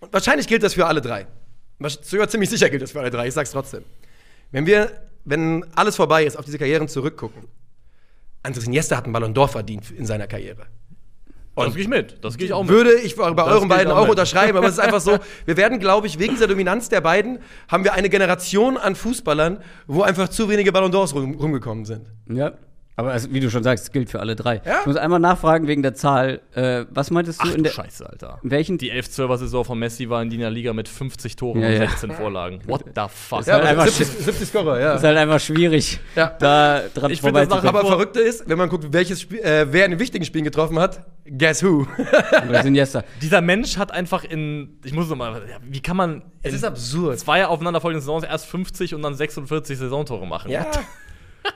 und 0.00 0.12
wahrscheinlich 0.12 0.46
gilt 0.46 0.62
das 0.62 0.74
für 0.74 0.86
alle 0.86 1.00
drei. 1.00 1.26
Wahrsch- 1.80 1.98
Sogar 2.02 2.28
ziemlich 2.28 2.50
sicher 2.50 2.70
gilt 2.70 2.82
das 2.82 2.92
für 2.92 3.00
alle 3.00 3.10
drei, 3.10 3.28
ich 3.28 3.34
sag's 3.34 3.50
trotzdem. 3.50 3.84
Wenn 4.52 4.66
wir, 4.66 4.90
wenn 5.24 5.64
alles 5.74 5.96
vorbei 5.96 6.24
ist, 6.24 6.36
auf 6.38 6.44
diese 6.44 6.58
Karrieren 6.58 6.88
zurückgucken, 6.88 7.44
Andres 8.42 8.64
Iniesta 8.66 8.96
hat 8.96 9.04
einen 9.04 9.12
Ballon 9.12 9.34
d'Or 9.34 9.48
verdient 9.48 9.90
in 9.90 10.06
seiner 10.06 10.26
Karriere. 10.28 10.66
das 11.56 11.72
gehe 11.74 11.82
ich 11.82 11.88
mit. 11.88 12.22
Das 12.24 12.36
gehe 12.38 12.46
ich 12.46 12.52
auch 12.52 12.62
mit. 12.62 12.70
Würde 12.70 12.92
ich 13.00 13.16
bei 13.16 13.28
Das 13.32 13.46
euren 13.48 13.68
beiden 13.68 13.92
auch 13.92 14.04
auch 14.04 14.08
unterschreiben, 14.08 14.56
aber 14.56 14.68
es 14.68 14.74
ist 14.74 14.78
einfach 14.78 15.00
so, 15.00 15.18
wir 15.46 15.56
werden, 15.56 15.80
glaube 15.80 16.06
ich, 16.06 16.18
wegen 16.20 16.34
dieser 16.34 16.46
Dominanz 16.46 16.88
der 16.88 17.00
beiden, 17.00 17.40
haben 17.68 17.82
wir 17.82 17.94
eine 17.94 18.08
Generation 18.08 18.76
an 18.76 18.94
Fußballern, 18.94 19.62
wo 19.88 20.02
einfach 20.02 20.28
zu 20.28 20.48
wenige 20.48 20.70
Ballon 20.70 20.92
d'Ors 20.92 21.12
rum, 21.12 21.34
rumgekommen 21.34 21.84
sind. 21.84 22.06
Ja. 22.30 22.52
Aber 22.98 23.14
es, 23.14 23.30
wie 23.30 23.40
du 23.40 23.50
schon 23.50 23.62
sagst, 23.62 23.92
gilt 23.92 24.08
für 24.08 24.20
alle 24.20 24.34
drei. 24.36 24.62
Ja? 24.64 24.80
Ich 24.80 24.86
muss 24.86 24.96
einmal 24.96 25.20
nachfragen 25.20 25.66
wegen 25.66 25.82
der 25.82 25.94
Zahl. 25.94 26.40
Äh, 26.54 26.86
was 26.90 27.10
meintest 27.10 27.40
du 27.42 27.44
Ach 27.46 27.50
in 27.50 27.58
du 27.58 27.62
der. 27.64 27.70
Scheiße, 27.70 28.08
Alter. 28.08 28.38
in 28.42 28.50
welchen 28.50 28.78
Die 28.78 28.90
11-12er-Saison 28.90 29.64
von 29.66 29.78
Messi 29.78 30.08
war 30.08 30.22
in 30.22 30.30
der 30.30 30.50
Liga 30.50 30.72
mit 30.72 30.88
50 30.88 31.36
Toren 31.36 31.60
Ja, 31.60 31.66
und 31.68 31.72
ja. 31.74 31.78
16 31.88 32.12
Vorlagen. 32.12 32.60
What 32.66 32.84
the 32.94 33.02
fuck? 33.14 33.46
Ja, 33.46 33.56
aber 33.56 33.66
einfach 33.68 33.86
70, 33.88 34.24
70 34.24 34.48
Scorer, 34.48 34.80
ja. 34.80 34.94
ist 34.94 35.04
halt 35.04 35.18
einfach 35.18 35.40
schwierig, 35.40 36.00
Ja. 36.14 36.34
da 36.38 36.80
dran 36.94 37.10
Ich 37.10 37.20
finde 37.20 37.46
das 37.46 37.64
aber 37.64 37.80
vor- 37.82 37.90
Verrückte 37.90 38.20
ist, 38.20 38.48
wenn 38.48 38.56
man 38.56 38.70
guckt, 38.70 38.86
welches 38.90 39.20
Spiel, 39.20 39.40
äh, 39.40 39.66
wer 39.70 39.84
in 39.84 39.90
den 39.90 40.00
wichtigen 40.00 40.24
Spielen 40.24 40.44
getroffen 40.44 40.78
hat, 40.78 41.04
guess 41.38 41.62
who? 41.62 41.86
Dieser 43.20 43.40
Mensch 43.42 43.76
hat 43.76 43.92
einfach 43.92 44.24
in, 44.24 44.78
ich 44.84 44.92
muss 44.94 45.08
noch 45.10 45.16
mal, 45.16 45.42
ja, 45.50 45.56
wie 45.62 45.80
kann 45.80 45.96
man 45.98 46.22
Es 46.42 46.54
ist 46.54 46.64
absurd. 46.64 47.18
zwei 47.18 47.46
aufeinanderfolgenden 47.46 48.04
Sainsons 48.04 48.24
erst 48.24 48.46
50 48.46 48.94
und 48.94 49.02
dann 49.02 49.14
46 49.14 49.76
Saisontore 49.78 50.26
machen? 50.26 50.50
Ja. 50.50 50.66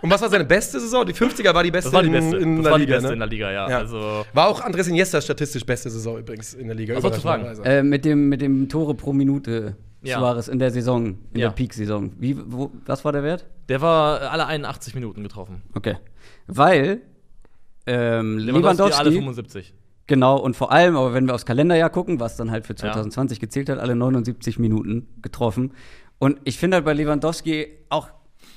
Und 0.02 0.10
was 0.10 0.22
war 0.22 0.28
seine 0.30 0.44
beste 0.44 0.78
Saison? 0.80 1.04
Die 1.06 1.12
50er 1.14 1.52
war 1.54 1.62
die 1.62 1.70
beste, 1.70 1.88
Das 1.90 1.94
war 1.94 2.02
die 2.02 2.08
in- 2.08 2.12
beste. 2.14 2.36
in, 2.36 2.56
das 2.56 2.62
der 2.64 2.70
war 2.72 2.78
die 2.78 2.84
Liga. 2.84 2.94
beste 2.96 3.08
ne? 3.08 3.12
in 3.14 3.18
der 3.20 3.28
Liga, 3.28 3.50
ja. 3.52 3.68
Ja. 3.70 3.78
Also, 3.78 4.24
War 4.32 4.48
auch 4.48 4.60
Andres 4.62 4.88
Iniesta 4.88 5.20
statistisch 5.20 5.64
beste 5.64 5.90
Saison 5.90 6.18
übrigens 6.18 6.54
in 6.54 6.66
der 6.66 6.76
Liga. 6.76 7.02
Was 7.02 7.14
du 7.14 7.20
fragen? 7.20 7.44
Äh, 7.64 7.82
mit, 7.82 8.04
dem, 8.04 8.28
mit 8.28 8.40
dem 8.40 8.68
Tore 8.68 8.94
pro 8.94 9.12
Minute 9.12 9.76
Ja. 10.02 10.18
Suarez 10.18 10.48
in 10.48 10.58
der 10.58 10.70
Saison, 10.70 11.06
in 11.32 11.40
Ja. 11.40 11.48
der 11.48 11.54
Peak-Saison. 11.54 12.12
Wie, 12.18 12.36
wo, 12.46 12.70
was 12.86 13.04
war 13.04 13.12
der 13.12 13.22
Wert? 13.22 13.46
der 13.68 13.80
war 13.80 14.20
alle 14.32 14.46
81 14.46 14.94
Minuten 14.96 15.22
getroffen. 15.22 15.62
Okay. 15.74 15.96
Weil 16.48 17.02
ähm, 17.86 18.36
alle 18.38 18.52
Lewandowski, 18.52 19.04
75. 19.12 19.74
genau, 20.06 20.38
und 20.38 20.56
vor 20.56 20.72
allem, 20.72 20.96
aber 20.96 21.14
wenn 21.14 21.26
wir 21.26 21.34
aufs 21.34 21.46
Kalenderjahr 21.46 21.90
gucken, 21.90 22.18
was 22.20 22.36
dann 22.36 22.50
halt 22.50 22.66
für 22.66 22.74
2020 22.74 23.38
gezählt 23.40 23.68
hat, 23.68 23.78
alle 23.78 23.94
79 23.94 24.58
Minuten 24.58 25.08
getroffen. 25.22 25.72
Und 26.18 26.38
ich 26.44 26.58
finde 26.58 26.76
halt 26.76 26.84
bei 26.84 26.92
Lewandowski 26.94 27.68
auch 27.88 28.08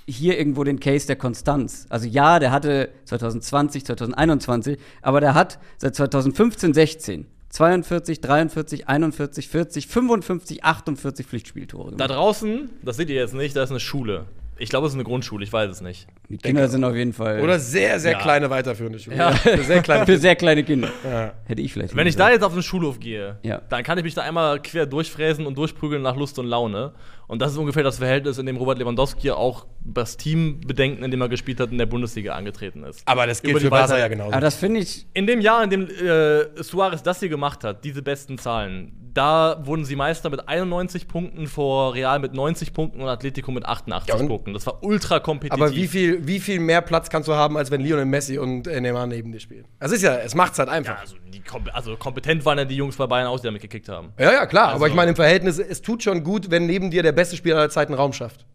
hier 0.08 0.38
irgendwo 0.38 0.64
den 0.64 0.80
Case 0.80 1.08
der 1.08 1.16
Konstanz. 1.16 1.86
Also 1.90 2.08
ja, 2.08 2.40
der 2.40 2.52
hatte 2.52 2.90
2020, 3.06 3.86
2021, 3.86 4.78
aber 5.02 5.22
der 5.22 5.34
hat 5.34 5.60
seit 5.78 5.96
2015, 5.96 6.74
16 6.74 7.26
42, 7.50 8.20
43, 8.20 8.88
41, 8.90 9.48
40, 9.48 9.88
55, 9.88 10.64
48 10.64 11.26
Pflichtspieltore 11.28 11.92
Da 11.92 12.08
gemacht. 12.08 12.10
draußen, 12.10 12.70
das 12.82 12.98
seht 12.98 13.10
ihr 13.10 13.16
jetzt 13.16 13.36
nicht, 13.36 13.56
da 13.56 13.62
ist 13.64 13.70
eine 13.70 13.80
Schule. 13.80 14.26
Ich 14.58 14.70
glaube, 14.70 14.86
es 14.88 14.94
ist 14.94 14.98
eine 14.98 15.04
Grundschule, 15.04 15.44
ich 15.44 15.52
weiß 15.54 15.70
es 15.70 15.82
nicht. 15.82 16.08
Die 16.30 16.38
Kinder 16.38 16.68
sind 16.68 16.84
auf 16.84 16.96
jeden 16.96 17.12
Fall 17.14 17.42
Oder 17.42 17.60
sehr, 17.60 18.00
sehr 18.00 18.14
Ja. 18.14 18.20
kleine 18.20 18.50
weiterführende 18.50 18.98
Schule. 19.00 19.18
Ja. 19.18 19.32
Für 19.34 19.64
sehr 19.64 19.82
kleine 19.82 20.06
für 20.08 20.18
sehr 20.18 20.36
kleine 20.36 20.64
Kinder. 20.64 20.90
Ja. 21.04 21.34
Hätte 21.46 21.62
ich 21.62 21.74
vielleicht. 21.74 21.96
Wenn 21.96 22.08
ich 22.08 22.14
gesagt. 22.16 22.30
da 22.30 22.34
jetzt 22.34 22.44
auf 22.44 22.54
den 22.54 22.62
Schulhof 22.64 23.00
gehe, 23.00 23.38
Ja. 23.44 23.62
dann 23.70 23.84
kann 23.84 23.98
ich 24.00 24.04
mich 24.04 24.14
da 24.16 24.22
einmal 24.22 24.60
quer 24.62 24.86
durchfräsen 24.86 25.46
und 25.46 25.56
durchprügeln 25.58 26.02
nach 26.02 26.16
Lust 26.16 26.38
und 26.40 26.48
Laune. 26.48 26.94
Und 27.34 27.42
das 27.42 27.52
ist 27.54 27.58
ungefähr 27.58 27.82
das 27.82 27.98
Verhältnis, 27.98 28.38
in 28.38 28.46
dem 28.46 28.58
Robert 28.58 28.78
Lewandowski 28.78 29.32
auch 29.32 29.66
das 29.84 30.18
Team 30.18 30.62
bedenken, 30.62 31.04
in 31.04 31.10
dem 31.10 31.20
er 31.20 31.30
gespielt 31.30 31.60
hat, 31.60 31.72
in 31.72 31.80
der 31.80 31.88
Bundesliga 31.88 32.36
angetreten 32.36 32.84
ist. 32.84 33.02
Aber 33.08 33.26
das 33.26 33.42
gilt 33.42 33.60
für 33.60 33.72
Barca 33.72 33.98
ja 33.98 34.08
genauso. 34.08 34.34
Aber 34.34 34.40
das 34.42 34.54
finde 34.54 34.82
ich 34.82 35.08
In 35.16 35.26
dem 35.26 35.42
Jahr, 35.42 35.64
in 35.64 35.72
dem 35.72 35.88
äh, 35.90 36.62
Suarez 36.62 37.02
das 37.02 37.22
hier 37.22 37.30
gemacht 37.30 37.64
hat, 37.64 37.84
diese 37.84 38.04
besten 38.04 38.38
Zahlen, 38.38 39.12
da 39.14 39.58
wurden 39.66 39.86
sie 39.86 39.96
Meister 39.96 40.30
mit 40.30 40.48
91 40.48 41.08
Punkten 41.08 41.48
vor 41.48 41.94
Real 41.94 42.20
mit 42.20 42.34
90 42.34 42.74
Punkten 42.74 43.02
und 43.02 43.08
Atletico 43.08 43.52
mit 43.52 43.66
88 43.66 44.10
Ja, 44.10 44.26
Punkten. 44.26 44.54
Das 44.54 44.66
war 44.66 44.84
ultra 44.84 45.20
kompetitiv. 45.20 45.62
Aber 45.62 45.72
wie 45.76 45.88
viel, 45.88 46.26
wie 46.28 46.40
viel 46.40 46.60
mehr 46.60 46.82
Platz 46.82 47.10
kannst 47.10 47.28
du 47.28 47.34
haben, 47.34 47.58
als 47.58 47.70
wenn 47.72 47.82
Lionel 47.82 48.06
Messi 48.06 48.38
und 48.38 48.68
äh, 48.68 48.82
Neymar 48.82 49.08
neben 49.08 49.32
dir 49.32 49.40
spielen? 49.40 49.66
Das 49.80 49.92
ist 49.92 50.02
ja, 50.02 50.16
es 50.18 50.34
macht's 50.36 50.58
halt 50.60 50.70
einfach. 50.70 50.96
Ja, 50.96 51.00
also, 51.02 51.16
kom- 51.48 51.70
also 51.70 51.96
kompetent 51.98 52.44
waren 52.46 52.58
ja 52.58 52.66
die 52.66 52.76
Jungs 52.76 52.96
bei 52.96 53.06
Bayern 53.08 53.28
auch, 53.28 53.40
die 53.40 53.46
damit 53.46 53.62
gekickt 53.62 53.90
haben. 53.90 54.14
Ja, 54.18 54.32
ja, 54.32 54.46
klar. 54.46 54.66
aber 54.70 54.74
Also- 54.76 54.86
ich 54.88 54.94
meine, 54.96 55.10
im 55.12 55.16
Verhältnis, 55.16 55.60
es 55.60 55.82
tut 55.82 56.04
schon 56.04 56.24
gut, 56.24 56.50
wenn 56.52 56.66
neben 56.66 56.90
dir 56.92 57.04
der 57.04 57.12
beste 57.12 57.36
Spieler 57.36 57.58
aller 57.58 57.70
Zeiten 57.70 57.94
Raum 57.94 58.14
schafft. 58.14 58.46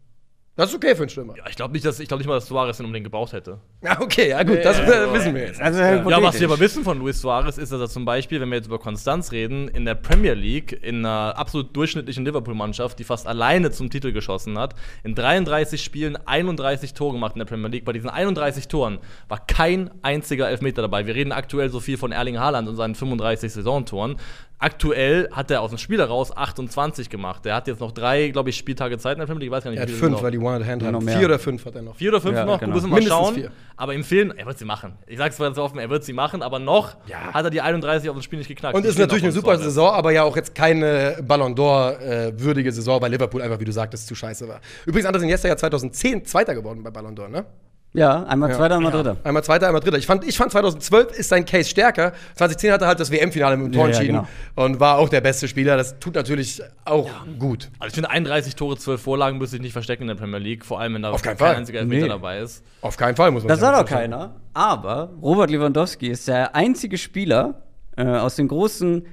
Das 0.59 0.71
ist 0.71 0.75
okay 0.75 0.93
für 0.93 1.03
einen 1.03 1.09
Stürmer. 1.09 1.37
Ja, 1.37 1.45
ich 1.49 1.55
glaube 1.55 1.71
nicht, 1.71 1.85
dass 1.85 2.01
ich 2.01 2.09
glaube 2.09 2.19
nicht 2.19 2.27
mal, 2.27 2.33
dass 2.33 2.47
Suarez 2.47 2.75
den 2.75 2.85
unbedingt 2.85 3.05
gebraucht 3.05 3.31
hätte. 3.31 3.59
Ja, 3.81 4.01
okay, 4.01 4.31
ja 4.31 4.43
gut, 4.43 4.59
das 4.61 4.77
äh, 4.77 5.13
wissen 5.13 5.33
wir 5.33 5.43
jetzt. 5.43 5.61
Also, 5.61 5.79
Ja, 5.79 6.21
was 6.21 6.37
wir 6.37 6.49
aber 6.49 6.59
wissen 6.59 6.83
von 6.83 6.99
Luis 6.99 7.21
Suarez 7.21 7.57
ist, 7.57 7.71
dass 7.71 7.79
er 7.79 7.87
zum 7.87 8.03
Beispiel, 8.03 8.41
wenn 8.41 8.49
wir 8.49 8.57
jetzt 8.57 8.65
über 8.65 8.77
Konstanz 8.77 9.31
reden, 9.31 9.69
in 9.69 9.85
der 9.85 9.95
Premier 9.95 10.33
League 10.33 10.77
in 10.83 11.05
einer 11.05 11.37
absolut 11.37 11.73
durchschnittlichen 11.77 12.25
Liverpool-Mannschaft, 12.25 12.99
die 12.99 13.05
fast 13.05 13.25
alleine 13.25 13.71
zum 13.71 13.89
Titel 13.89 14.11
geschossen 14.11 14.59
hat, 14.59 14.75
in 15.05 15.15
33 15.15 15.81
Spielen 15.81 16.17
31 16.17 16.93
Tore 16.93 17.13
gemacht 17.13 17.35
in 17.35 17.39
der 17.39 17.45
Premier 17.45 17.69
League. 17.69 17.85
Bei 17.85 17.93
diesen 17.93 18.09
31 18.09 18.67
Toren 18.67 18.99
war 19.29 19.39
kein 19.45 19.89
einziger 20.01 20.49
Elfmeter 20.49 20.81
dabei. 20.81 21.07
Wir 21.07 21.15
reden 21.15 21.31
aktuell 21.31 21.69
so 21.69 21.79
viel 21.79 21.97
von 21.97 22.11
Erling 22.11 22.37
Haaland 22.37 22.67
und 22.67 22.75
seinen 22.75 22.95
35 22.95 23.53
Saisontoren. 23.53 24.17
Aktuell 24.61 25.29
hat 25.31 25.49
er 25.51 25.61
aus 25.61 25.69
dem 25.71 25.77
Spiel 25.77 25.99
heraus 25.99 26.35
28 26.35 27.09
gemacht. 27.09 27.45
Der 27.45 27.55
hat 27.55 27.67
jetzt 27.67 27.79
noch 27.79 27.93
drei, 27.93 28.27
glaube 28.27 28.49
ich, 28.49 28.57
Spieltage 28.57 28.97
Zeit 28.97 29.13
in 29.13 29.19
der 29.19 29.25
Premier 29.25 29.39
League. 29.45 29.47
Ich 29.47 29.51
weiß 29.55 29.63
gar 29.63 29.71
nicht, 29.71 29.79
Er 29.79 29.83
hat 29.83 29.89
fünf, 29.89 30.11
noch. 30.11 30.21
weil 30.23 30.31
die 30.31 30.37
One-Hand 30.37 30.81
Ja, 30.81 30.91
noch 30.91 30.97
haben. 30.99 31.05
mehr. 31.05 31.17
Vier 31.17 31.27
oder 31.27 31.39
fünf 31.39 31.65
hat 31.65 31.75
er 31.75 31.81
noch. 31.81 31.95
Vier 31.95 32.09
oder 32.09 32.19
fünf 32.19 32.35
Ja, 32.35 32.43
noch, 32.43 32.59
genau. 32.59 32.73
müssen 32.73 32.87
wir 32.87 32.89
mal 32.91 32.95
Mindestens 32.99 33.25
schauen. 33.25 33.35
vier. 33.35 33.51
Aber 33.77 33.93
im 33.93 34.03
Fehlen, 34.03 34.37
er 34.37 34.45
wird 34.45 34.57
sie 34.59 34.65
machen. 34.65 34.93
Ich 35.07 35.17
sag's 35.17 35.37
ganz 35.37 35.57
offen, 35.57 35.79
er 35.79 35.89
wird 35.89 36.03
sie 36.03 36.11
machen, 36.11 36.41
aber 36.41 36.59
noch 36.59 36.97
Ja. 37.07 37.33
hat 37.33 37.45
er 37.45 37.49
die 37.51 37.61
31 37.61 38.09
auf 38.09 38.17
dem 38.17 38.21
Spiel 38.21 38.39
nicht 38.39 38.49
geknackt. 38.49 38.75
Und 38.75 38.83
Die 38.83 38.89
ist 38.89 38.99
natürlich 38.99 39.23
eine 39.23 39.31
super 39.31 39.51
Suarez. 39.53 39.63
Saison, 39.63 39.91
aber 39.93 40.11
ja 40.11 40.23
auch 40.23 40.35
jetzt 40.35 40.53
keine 40.53 41.19
Ballon 41.25 41.55
d'Or-würdige 41.55 42.71
Saison, 42.73 43.01
weil 43.01 43.11
Liverpool 43.11 43.41
einfach, 43.41 43.61
wie 43.61 43.65
du 43.65 43.71
sagtest, 43.71 44.07
zu 44.07 44.15
scheiße 44.15 44.45
war. 44.47 44.59
Übrigens, 44.85 45.05
Andres 45.07 45.23
Iniesta 45.23 45.47
ja 45.47 45.55
2010 45.55 46.25
Zweiter 46.25 46.53
geworden 46.53 46.83
bei 46.83 46.91
Ballon 46.91 47.15
d'Or, 47.15 47.29
ne? 47.29 47.45
Ja, 47.91 48.23
einmal 48.25 48.53
Zweiter, 48.53 48.75
einmal 48.75 48.91
Dritter. 48.91 49.17
Einmal 49.23 49.43
Zweiter, 49.43 49.65
einmal 49.65 49.81
Dritter. 49.81 49.97
Ich 49.97 50.05
fand, 50.05 50.23
ich 50.23 50.37
fand 50.37 50.51
2012 50.51 51.11
ist 51.17 51.29
sein 51.29 51.43
Case 51.45 51.67
stärker. 51.67 52.13
2010 52.35 52.71
hatte 52.71 52.85
er 52.85 52.89
halt 52.89 52.99
das 52.99 53.09
WM-Finale 53.11 53.57
mit 53.57 53.67
dem 53.67 53.71
Tor 53.73 53.87
Ja, 53.87 53.93
ja, 53.93 53.97
entschieden 53.99 54.25
genau. 54.55 54.63
und 54.67 54.79
war 54.79 54.99
auch 54.99 55.09
der 55.09 55.21
beste 55.21 55.47
Spieler. 55.47 55.75
Das 55.75 55.97
tut 55.99 56.13
natürlich 56.13 56.61
auch 56.85 57.09
gut. 57.39 57.71
Also 57.79 57.87
ich 57.89 57.93
finde 57.95 58.11
31 58.11 58.55
Tore, 58.55 58.77
12 58.77 59.01
Vorlagen 59.01 59.39
müsste 59.39 59.55
ich 59.55 59.63
nicht 59.63 59.73
verstecken 59.73 60.03
in 60.03 60.09
der 60.09 60.15
Premier 60.15 60.37
League, 60.37 60.65
vor 60.65 60.79
allem 60.79 60.93
wenn 60.93 61.01
da 61.01 61.11
kein 61.17 61.35
Fall. 61.37 61.55
einziger 61.55 61.79
Elfmeter 61.79 62.03
Nee. 62.03 62.09
dabei 62.09 62.39
ist. 62.39 62.63
Auf 62.81 62.95
keinen 62.95 63.15
Fall, 63.15 63.31
muss 63.31 63.41
man 63.41 63.47
Das 63.47 63.59
sagen. 63.59 63.75
sah 63.75 63.81
doch 63.81 63.89
keiner. 63.89 64.35
Aber 64.53 65.09
Robert 65.23 65.49
Lewandowski 65.49 66.09
ist 66.09 66.27
der 66.27 66.55
einzige 66.55 66.97
Spieler 66.99 67.63
äh, 67.97 68.05
aus 68.05 68.35
den 68.35 68.47
großen 68.49 69.07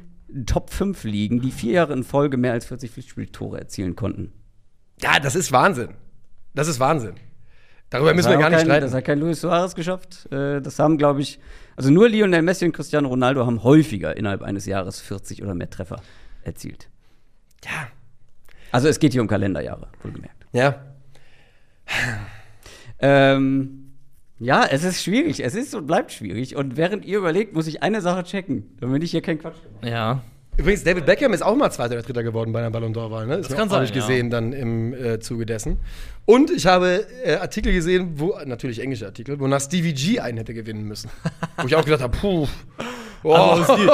Top 0.44 0.68
5 0.70 1.02
Ligen, 1.04 1.40
die 1.40 1.50
vier 1.50 1.72
Jahre 1.72 1.94
in 1.94 2.04
Folge 2.04 2.36
mehr 2.36 2.52
als 2.52 2.66
40 2.66 2.90
Pflichtspieltore 2.90 3.58
erzielen 3.58 3.96
konnten. 3.96 4.32
Ja, 5.00 5.18
das 5.18 5.34
ist 5.34 5.50
Wahnsinn. 5.50 5.94
Das 6.54 6.68
ist 6.68 6.78
Wahnsinn. 6.78 7.14
Darüber 7.90 8.14
müssen 8.14 8.30
wir 8.30 8.38
gar 8.38 8.50
nicht 8.50 8.58
kein, 8.58 8.66
streiten. 8.66 8.84
Das 8.86 8.94
hat 8.94 9.04
kein 9.04 9.18
Luis 9.20 9.40
Suarez 9.40 9.74
geschafft. 9.74 10.30
Äh, 10.32 10.60
das 10.60 10.78
haben, 10.78 10.98
glaube 10.98 11.20
ich, 11.20 11.38
also 11.76 11.90
nur 11.90 12.08
Lionel 12.08 12.42
Messi 12.42 12.64
und 12.64 12.72
Cristiano 12.72 13.08
Ronaldo 13.08 13.46
haben 13.46 13.62
häufiger 13.62 14.16
innerhalb 14.16 14.42
eines 14.42 14.66
Jahres 14.66 15.00
40 15.00 15.42
oder 15.42 15.54
mehr 15.54 15.70
Treffer 15.70 16.00
erzielt. 16.42 16.88
Ja. 17.64 17.88
Also 18.72 18.88
es 18.88 18.98
geht 18.98 19.12
hier 19.12 19.22
um 19.22 19.28
Kalenderjahre, 19.28 19.88
wohlgemerkt. 20.02 20.46
Ja. 20.52 20.84
Ähm, 22.98 23.92
ja, 24.38 24.64
es 24.64 24.84
ist 24.84 25.02
schwierig. 25.02 25.44
Es 25.44 25.54
ist 25.54 25.74
und 25.74 25.86
bleibt 25.86 26.12
schwierig. 26.12 26.56
Und 26.56 26.76
während 26.76 27.04
ihr 27.04 27.18
überlegt, 27.18 27.54
muss 27.54 27.66
ich 27.66 27.82
eine 27.82 28.00
Sache 28.00 28.24
checken, 28.24 28.76
damit 28.80 29.02
ich 29.02 29.10
hier 29.10 29.22
keinen 29.22 29.38
Quatsch 29.38 29.56
mache. 29.80 29.90
Ja. 29.90 30.22
Übrigens, 30.56 30.84
David 30.84 31.04
Beckham 31.04 31.32
ist 31.34 31.42
auch 31.42 31.54
mal 31.54 31.70
Zweiter 31.70 31.94
oder 31.94 32.02
Dritter 32.02 32.22
geworden 32.22 32.52
bei 32.52 32.60
einer 32.60 32.70
Ballon 32.70 32.94
d'Or-Wahl. 32.94 33.26
Ne? 33.26 33.36
Ist 33.36 33.50
mir 33.50 33.56
kann 33.56 33.68
sein, 33.68 33.82
nicht 33.82 33.94
ja. 33.94 34.00
gesehen 34.00 34.30
dann 34.30 34.52
im 34.52 34.94
äh, 34.94 35.20
Zuge 35.20 35.44
dessen. 35.44 35.78
Und 36.24 36.50
ich 36.50 36.66
habe 36.66 37.06
äh, 37.24 37.36
Artikel 37.36 37.72
gesehen, 37.72 38.12
wo, 38.16 38.38
natürlich 38.46 38.80
englische 38.80 39.04
Artikel, 39.06 39.38
wonach 39.38 39.60
Stevie 39.60 39.92
G 39.92 40.18
einen 40.20 40.38
hätte 40.38 40.54
gewinnen 40.54 40.84
müssen. 40.84 41.10
wo 41.58 41.66
ich 41.66 41.76
auch 41.76 41.84
gedacht 41.84 42.02
habe, 42.02 42.16
puh. 42.16 42.48
Oh, 43.22 43.32
Also 43.34 43.64
Stevie, 43.74 43.88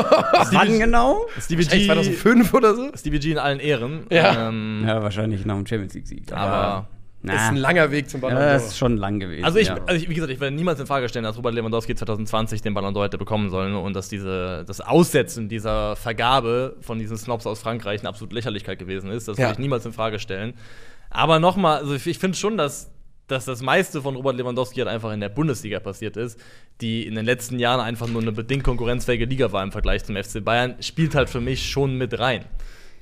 Wann 0.52 0.78
genau? 0.78 1.26
Stevie, 1.40 1.64
G, 1.64 1.87
2005 1.87 2.54
oder 2.54 2.75
so. 2.75 2.90
Stevie 2.97 3.19
G 3.19 3.33
in 3.33 3.38
allen 3.38 3.61
Ehren. 3.61 4.07
Ja. 4.11 4.49
Ähm, 4.49 4.85
Ja, 4.87 5.02
wahrscheinlich 5.02 5.45
nach 5.45 5.57
dem 5.57 5.66
Champions 5.66 5.95
League-Sieg. 5.95 6.33
Aber- 6.33 6.88
na, 7.23 7.33
Das 7.35 7.43
ist 7.45 7.49
ein 7.49 7.57
langer 7.57 7.91
Weg 7.91 8.11
zum 8.11 8.21
Ballon 8.21 8.38
ja, 8.38 8.52
das 8.55 8.64
ist 8.67 8.73
d'Or. 8.75 8.79
schon 8.79 8.97
lang 8.97 9.21
gewesen. 9.21 9.45
Also 9.45 9.59
ich, 9.59 9.69
ja. 9.69 9.79
also 9.87 9.95
ich, 10.02 10.09
wie 10.09 10.14
gesagt, 10.14 10.33
ich 10.33 10.41
werde 10.41 10.55
niemals 10.57 10.81
in 10.81 10.87
Frage 10.87 11.09
stellen, 11.09 11.25
dass 11.25 11.37
Robert 11.37 11.55
Lewandowski 11.55 11.95
2020 11.95 12.62
den 12.62 12.75
Ballon 12.75 12.95
d'Or 12.95 13.05
hätte 13.05 13.19
bekommen 13.19 13.50
sollen 13.50 13.75
und 13.75 13.95
dass 13.95 14.09
diese, 14.09 14.64
das 14.67 14.81
Aussetzen 14.81 15.49
dieser 15.49 15.97
Vergabe 15.97 16.76
von 16.81 16.99
diesen 16.99 17.17
Snobs 17.17 17.47
aus 17.47 17.61
Frankreich 17.61 18.00
eine 18.00 18.09
absolute 18.09 18.35
Lächerlichkeit 18.35 18.79
gewesen 18.79 19.11
ist. 19.11 19.29
Das 19.29 19.38
Ja. 19.38 19.45
würde 19.45 19.52
ich 19.55 19.59
niemals 19.59 19.87
in 19.87 19.93
Frage 19.93 20.19
stellen. 20.19 20.55
Aber 21.11 21.38
nochmal, 21.38 21.79
also 21.79 21.94
ich, 21.94 22.07
ich 22.07 22.18
finde 22.18 22.37
schon, 22.37 22.57
dass, 22.57 22.90
dass 23.29 23.44
das 23.44 23.62
meiste 23.62 24.03
von 24.03 24.16
Robert 24.16 24.37
Lewandowski 24.37 24.81
halt 24.81 24.88
einfach 24.88 25.12
in 25.12 25.20
der 25.20 25.29
Bundesliga 25.29 25.79
passiert 25.79 26.16
ist, 26.16 26.40
die 26.81 27.07
in 27.07 27.14
den 27.14 27.25
letzten 27.25 27.59
Jahren 27.59 27.81
einfach 27.81 28.09
nur 28.09 28.20
eine 28.23 28.33
bedingt 28.33 28.64
konkurrenzfähige 28.64 29.27
Liga 29.27 29.53
war 29.53 29.62
im 29.62 29.70
Vergleich 29.73 30.05
zum 30.05 30.16
FC 30.16 30.42
Bayern, 30.44 30.75
spielt 30.81 31.14
halt 31.14 31.31
für 31.31 31.40
mich 31.40 31.70
schon 31.70 31.97
mit 31.97 32.18
rein. 32.18 32.44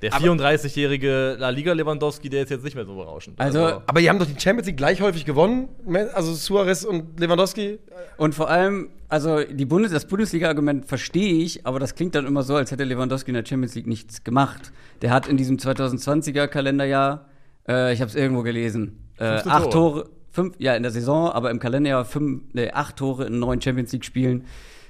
Der 0.02 0.12
34-jährige 0.12 1.36
La 1.38 1.50
Liga 1.50 1.72
Lewandowski, 1.72 2.28
der 2.30 2.42
ist 2.44 2.50
jetzt 2.50 2.64
nicht 2.64 2.74
mehr 2.74 2.86
so 2.86 2.94
berauschend. 2.94 3.38
Also- 3.38 3.82
Aber 3.86 4.00
die 4.00 4.08
haben 4.08 4.18
doch 4.18 4.26
die 4.26 4.40
Champions 4.40 4.66
League 4.66 4.76
gleich 4.76 5.00
häufig 5.02 5.24
gewonnen. 5.24 5.68
Also 6.14 6.32
Suarez 6.34 6.84
und 6.84 7.20
Lewandowski. 7.20 7.78
Und 8.16 8.34
vor 8.34 8.48
allem, 8.48 8.88
also 9.08 9.42
die 9.44 9.64
Bundes 9.66 9.92
das 9.92 10.06
Bundesliga-Argument 10.06 10.86
verstehe 10.86 11.42
ich, 11.42 11.66
aber 11.66 11.78
das 11.78 11.94
klingt 11.94 12.14
dann 12.14 12.26
immer 12.26 12.42
so, 12.42 12.54
als 12.56 12.70
hätte 12.70 12.84
Lewandowski 12.84 13.30
in 13.30 13.34
der 13.34 13.44
Champions 13.46 13.74
League 13.74 13.86
nichts 13.86 14.24
gemacht. 14.24 14.72
Der 15.02 15.10
hat 15.10 15.28
in 15.28 15.36
diesem 15.36 15.58
2020er 15.58 16.46
Kalenderjahr, 16.48 17.26
äh, 17.68 17.92
ich 17.92 18.00
habe 18.00 18.08
es 18.08 18.14
irgendwo 18.16 18.42
gelesen, 18.42 18.98
äh, 19.18 19.32
15 19.32 19.52
acht 19.52 19.62
Tore. 19.70 19.70
Tore, 20.02 20.10
fünf, 20.30 20.54
ja 20.58 20.74
in 20.76 20.82
der 20.82 20.92
Saison, 20.92 21.30
aber 21.30 21.50
im 21.50 21.58
Kalenderjahr 21.58 22.04
fünf, 22.04 22.42
nee, 22.52 22.70
acht 22.70 22.96
Tore 22.96 23.26
in 23.26 23.38
neun 23.38 23.60
Champions 23.60 23.92
League-Spielen. 23.92 24.44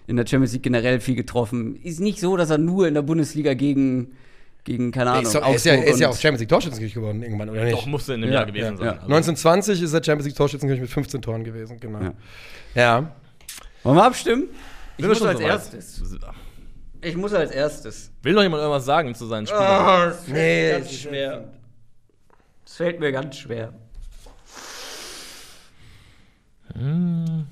In 0.06 0.16
der 0.16 0.26
Champions 0.26 0.52
League 0.52 0.62
generell 0.64 0.98
viel 1.00 1.14
getroffen. 1.14 1.76
Ist 1.76 2.00
nicht 2.00 2.18
so, 2.20 2.36
dass 2.36 2.50
er 2.50 2.58
nur 2.58 2.88
in 2.88 2.94
der 2.94 3.02
Bundesliga 3.02 3.54
gegen, 3.54 4.12
gegen 4.64 4.92
keine 4.92 5.10
Ahnung, 5.12 5.22
ist, 5.24 5.34
doch- 5.34 5.42
er 5.46 5.54
ist 5.54 5.64
ja, 5.64 5.74
er 5.74 5.84
ist 5.86 6.00
ja 6.00 6.08
auch 6.08 6.14
Champions 6.16 6.40
League 6.40 6.48
Torschützenkönig 6.50 6.94
geworden 6.94 7.22
irgendwann, 7.22 7.48
oder 7.50 7.64
nicht? 7.64 7.74
Doch, 7.76 7.86
musste 7.86 8.14
in 8.14 8.20
dem 8.22 8.28
Ja, 8.30 8.36
Jahr 8.40 8.46
gewesen 8.46 8.72
ja, 8.72 8.76
sein. 8.76 8.86
ja. 8.86 8.92
Also- 8.92 9.06
1920 9.06 9.82
ist 9.82 9.92
er 9.92 10.04
Champions 10.04 10.26
League 10.26 10.36
Torschützenkönig 10.36 10.80
mit 10.82 10.90
15 10.90 11.22
Toren 11.22 11.44
gewesen, 11.44 11.78
genau. 11.80 12.00
Ja. 12.00 12.12
Ja. 12.74 13.12
Wollen 13.82 13.96
wir 13.96 14.04
abstimmen? 14.04 14.48
Ich 14.96 15.02
wir 15.02 15.08
muss 15.08 15.18
schon 15.18 15.28
als 15.28 15.38
soweit? 15.38 15.50
erstes. 15.52 16.02
Ich 17.02 17.16
muss 17.16 17.32
als 17.32 17.50
erstes. 17.50 18.10
Will 18.22 18.34
noch 18.34 18.42
jemand 18.42 18.60
irgendwas 18.60 18.84
sagen 18.84 19.14
zu 19.14 19.26
seinen 19.26 19.46
Spielen? 19.46 19.62
Ah, 19.62 20.12
Nee, 20.26 20.72
ganz 20.72 20.92
schwer. 20.92 21.48
Es 22.66 22.76
fällt 22.76 23.00
mir 23.00 23.10
ganz 23.10 23.36
schwer. 23.36 23.72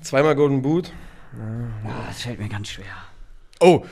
Zweimal 0.01 0.35
Golden 0.35 0.61
Boot. 0.61 0.91
Ah, 1.85 2.09
es 2.09 2.21
fällt 2.21 2.39
mir 2.39 2.47
ganz 2.49 2.69
schwer. 2.69 2.85
Oh, 3.59 3.83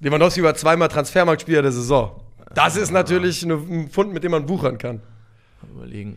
Lewandowski 0.00 0.42
war 0.42 0.54
zweimal 0.54 0.88
Transfermarktspieler 0.88 1.62
der 1.62 1.72
Saison. 1.72 2.22
Das 2.56 2.74
ist 2.76 2.90
natürlich 2.90 3.42
ein 3.44 3.88
Fund, 3.90 4.12
mit 4.12 4.24
dem 4.24 4.30
man 4.32 4.48
wuchern 4.48 4.78
kann. 4.78 5.00
Überlegen. 5.74 6.16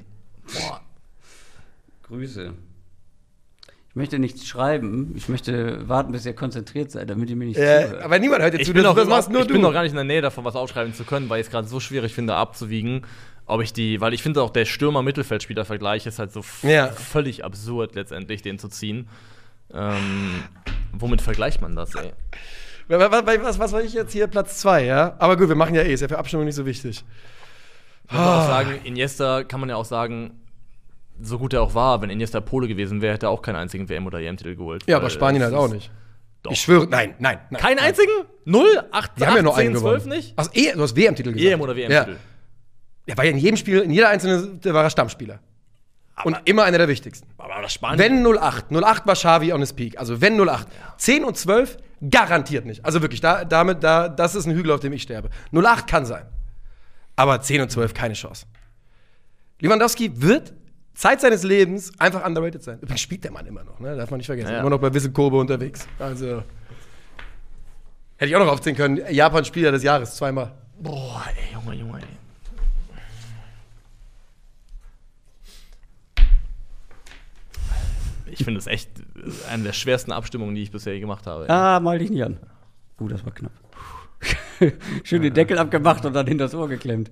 Grüße. 2.04 2.54
Ich 3.90 3.96
möchte 3.96 4.20
nichts 4.20 4.48
schreiben. 4.48 5.14
Ich 5.18 5.30
möchte 5.30 5.88
warten, 5.90 6.12
bis 6.12 6.26
ihr 6.26 6.34
konzentriert 6.34 6.92
seid, 6.92 7.10
damit 7.10 7.30
ihr 7.30 7.36
mir 7.36 7.46
nicht 7.46 7.58
Äh, 7.58 7.86
zuhört. 7.88 8.04
aber 8.04 8.20
niemand 8.20 8.42
hört 8.42 8.54
dir 8.54 8.60
Ich, 8.62 8.68
zu, 8.68 8.74
bin, 8.74 8.84
das, 8.84 8.94
überhaupt- 8.94 9.10
machst 9.10 9.30
nur 9.30 9.42
ich 9.42 9.48
du. 9.48 9.54
bin 9.54 9.62
noch 9.62 9.74
gar 9.74 9.82
nicht 9.84 9.92
in 9.92 9.96
der 9.98 10.06
Nähe 10.06 10.22
davon, 10.22 10.46
was 10.46 10.56
aufschreiben 10.56 10.94
zu 10.94 11.04
können, 11.04 11.28
weil 11.30 11.42
ich 11.42 11.48
es 11.48 11.52
gerade 11.52 11.68
so 11.68 11.80
schwierig 11.80 12.14
finde, 12.14 12.36
abzuwiegen. 12.36 13.06
Ob 13.46 13.62
ich 13.62 13.74
die, 13.74 14.00
weil 14.00 14.14
ich 14.14 14.22
finde 14.22 14.42
auch 14.44 14.52
der 14.52 14.66
Stürmer-Mittelfeldspieler-Vergleich 14.66 16.06
ist 16.06 16.20
halt 16.20 16.32
so 16.32 16.44
Ja. 16.62 16.88
völlig 16.88 17.44
absurd, 17.44 17.96
letztendlich 17.96 18.44
den 18.44 18.60
zu 18.60 18.70
ziehen. 18.70 19.10
Ähm, 19.74 20.44
womit 20.94 21.22
vergleicht 21.22 21.62
man 21.62 21.76
das, 21.76 21.96
ey? 21.96 22.12
Was, 22.98 23.60
was, 23.60 23.74
was, 23.74 23.84
ich 23.84 23.94
jetzt 23.94 24.12
hier? 24.12 24.28
Platz 24.28 24.58
zwei, 24.58 24.86
ja? 24.86 25.16
Aber 25.20 25.38
gut, 25.38 25.48
wir 25.48 25.56
machen 25.56 25.76
ja 25.76 25.82
eh, 25.82 25.94
ist 25.94 26.02
ja 26.02 26.08
für 26.08 26.18
Abstimmung 26.18 26.46
nicht 26.46 26.56
so 26.56 26.66
wichtig. 26.66 27.04
Ich 28.08 28.14
muss 28.14 28.22
auch 28.22 28.48
sagen, 28.48 28.80
Iniesta 28.84 29.44
kann 29.44 29.60
man 29.60 29.70
ja 29.70 29.76
auch 29.76 29.86
sagen, 29.86 30.40
so 31.22 31.38
gut 31.38 31.54
er 31.54 31.62
auch 31.62 31.76
war, 31.76 32.02
wenn 32.02 32.10
Iniesta 32.10 32.42
Pole 32.42 32.68
gewesen 32.68 33.02
wäre, 33.02 33.14
hätte 33.14 33.28
er 33.28 33.30
auch 33.30 33.42
keinen 33.42 33.58
einzigen 33.58 33.88
WM- 33.88 34.08
oder 34.08 34.20
EM-Titel 34.20 34.56
geholt. 34.56 34.84
Ja, 34.88 34.98
aber 34.98 35.10
Spanien 35.10 35.42
es 35.44 35.52
halt 35.52 35.58
auch 35.58 35.72
nicht. 35.72 35.92
Doch. 36.42 36.52
Ich 36.52 36.62
schwöre, 36.62 36.88
nein, 36.88 37.16
nein. 37.20 37.40
nein 37.50 37.62
Keinen 37.62 37.76
nein. 37.76 37.86
einzigen? 37.86 38.12
Null? 38.46 38.84
Acht, 38.92 39.12
Die 39.20 39.28
haben 39.28 39.36
ja 39.36 39.42
nur 39.42 39.54
18, 39.54 39.68
einen 39.68 39.78
12 39.78 40.04
gewonnen. 40.04 40.18
nicht? 40.18 40.34
Also, 40.38 40.52
eh, 40.54 40.72
du 40.74 40.82
hast 40.82 40.96
WM-Titel 40.96 41.34
gesagt. 41.34 41.54
EM 41.54 41.62
oder 41.62 41.76
WM-Titel. 41.76 42.12
Ja. 42.12 42.18
Er 43.06 43.18
war 43.18 43.26
ja 43.26 43.32
in 43.32 43.38
jedem 43.38 43.58
Spiel, 43.58 43.80
in 43.80 43.92
jeder 43.92 44.10
einzelnen, 44.10 44.62
der 44.62 44.74
war 44.74 44.84
er 44.84 44.90
Stammspieler. 44.90 45.40
Und 46.24 46.38
immer 46.46 46.64
einer 46.64 46.78
der 46.78 46.88
wichtigsten. 46.88 47.28
Aber 47.38 47.62
das 47.62 47.74
Spanien. 47.74 48.00
Wenn 48.00 48.26
08, 48.26 48.72
08 48.72 49.08
war 49.08 49.16
Xavi 49.16 49.54
on 49.54 49.62
his 49.62 49.74
peak. 49.74 49.98
Also 49.98 50.22
wenn 50.22 50.40
08. 50.40 50.68
10 50.98 51.24
und 51.24 51.38
12 51.38 51.78
garantiert 52.08 52.66
nicht. 52.66 52.86
Also 52.86 53.02
wirklich, 53.02 53.22
da, 53.22 53.46
damit, 53.46 53.84
da, 53.84 54.08
das 54.08 54.36
ist 54.36 54.46
ein 54.46 54.54
Hügel, 54.54 54.72
auf 54.72 54.80
dem 54.80 54.94
ich 54.94 55.02
sterbe. 55.02 55.30
08 55.54 55.88
kann 55.88 56.06
sein. 56.06 56.26
Aber 57.16 57.42
10 57.42 57.62
und 57.62 57.72
12 57.72 57.94
keine 57.94 58.14
Chance. 58.14 58.46
Lewandowski 59.60 60.22
wird 60.22 60.54
Zeit 60.94 61.22
seines 61.22 61.44
Lebens 61.44 61.92
einfach 62.00 62.26
underrated 62.26 62.64
sein. 62.64 62.80
Übrigens 62.80 63.02
spielt 63.02 63.24
der 63.24 63.32
Mann 63.32 63.46
immer 63.46 63.64
noch, 63.64 63.80
ne? 63.80 63.96
Darf 63.96 64.10
man 64.10 64.18
nicht 64.18 64.28
vergessen. 64.28 64.52
Ja. 64.52 64.60
Immer 64.60 64.70
noch 64.70 64.80
bei 64.80 64.94
Wissel 64.94 65.12
Kobe 65.12 65.38
unterwegs. 65.38 65.88
Also. 65.98 66.44
Hätte 68.18 68.30
ich 68.30 68.36
auch 68.36 68.46
noch 68.46 68.52
aufzählen 68.52 68.76
können. 68.76 69.02
Japan-Spieler 69.10 69.72
des 69.72 69.84
Jahres, 69.84 70.16
zweimal. 70.16 70.54
Boah, 70.78 71.24
ey, 71.36 71.54
Junge, 71.54 71.76
Junge, 71.76 72.00
ey. 72.00 72.20
Ich 78.32 78.44
finde 78.44 78.60
es 78.60 78.68
echt 78.68 78.90
eine 79.50 79.64
der 79.64 79.74
schwersten 79.74 80.12
Abstimmungen, 80.12 80.56
die 80.56 80.64
ich 80.64 80.72
bisher 80.72 80.94
je 80.94 81.00
gemacht 81.00 81.28
habe. 81.28 81.50
Ah, 81.50 81.80
mal 81.80 82.00
dich 82.00 82.10
nicht 82.10 82.24
an. 82.24 82.38
Uh, 83.00 83.08
das 83.08 83.24
war 83.26 83.32
knapp. 83.34 83.52
Schön 85.04 85.22
den 85.22 85.34
Deckel 85.34 85.58
abgemacht 85.58 86.06
und 86.06 86.14
dann 86.14 86.28
hinter 86.28 86.46
das 86.46 86.54
Ohr 86.56 86.68
geklemmt. 86.68 87.10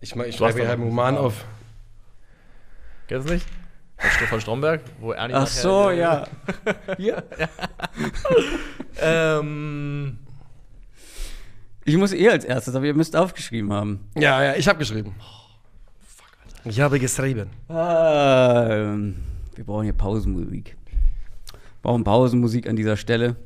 Ich, 0.00 0.16
mach- 0.16 0.24
ich 0.24 0.36
schreibe 0.36 0.58
hier 0.60 0.68
halt 0.68 0.78
noch 0.80 0.86
Roman 0.86 1.14
einen 1.16 1.18
auf. 1.18 1.44
Kennst 3.08 3.28
du 3.28 3.34
nicht? 3.34 3.46
Von 3.98 4.10
Stefan 4.10 4.40
Stromberg, 4.40 4.80
wo 4.98 5.12
Ernie 5.12 5.34
Ach 5.34 5.46
so, 5.46 5.90
ja. 5.90 6.26
Hier. 6.96 7.22
Ähm, 9.00 10.18
Ich 11.84 11.96
muss 11.96 12.12
eh 12.12 12.28
als 12.28 12.44
erstes, 12.44 12.74
aber 12.74 12.84
ihr 12.84 12.94
müsst 12.94 13.16
aufgeschrieben 13.16 13.72
haben. 13.72 14.08
Ja, 14.16 14.42
ja, 14.42 14.54
ich 14.54 14.68
habe 14.68 14.78
geschrieben. 14.78 15.14
Ich 16.64 16.80
habe 16.80 17.00
geschrieben. 17.00 17.50
Ah, 17.68 18.66
ähm, 18.70 19.16
wir 19.62 19.66
brauchen 19.66 19.84
hier 19.84 19.92
Pausenmusik. 19.92 20.76
Wir 20.90 21.58
brauchen 21.82 22.02
Pausenmusik 22.02 22.68
an 22.68 22.74
dieser 22.74 22.96
Stelle. 22.96 23.36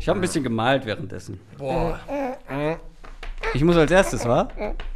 Ich 0.00 0.08
habe 0.08 0.18
ein 0.18 0.20
bisschen 0.20 0.42
gemalt 0.42 0.84
währenddessen. 0.84 1.38
boah. 1.56 2.00
Ich 3.54 3.62
muss 3.62 3.76
als 3.76 3.92
erstes, 3.92 4.24
wa? 4.24 4.48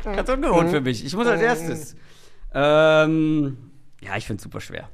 Ganz 0.02 0.28
ungewohnt 0.28 0.70
für 0.70 0.80
mich. 0.80 1.04
Ich 1.04 1.14
muss 1.14 1.28
als 1.28 1.40
erstes. 1.40 1.94
Ähm, 2.52 3.70
ja, 4.00 4.16
ich 4.16 4.26
finde 4.26 4.38
es 4.38 4.42
super 4.42 4.60
schwer. 4.60 4.88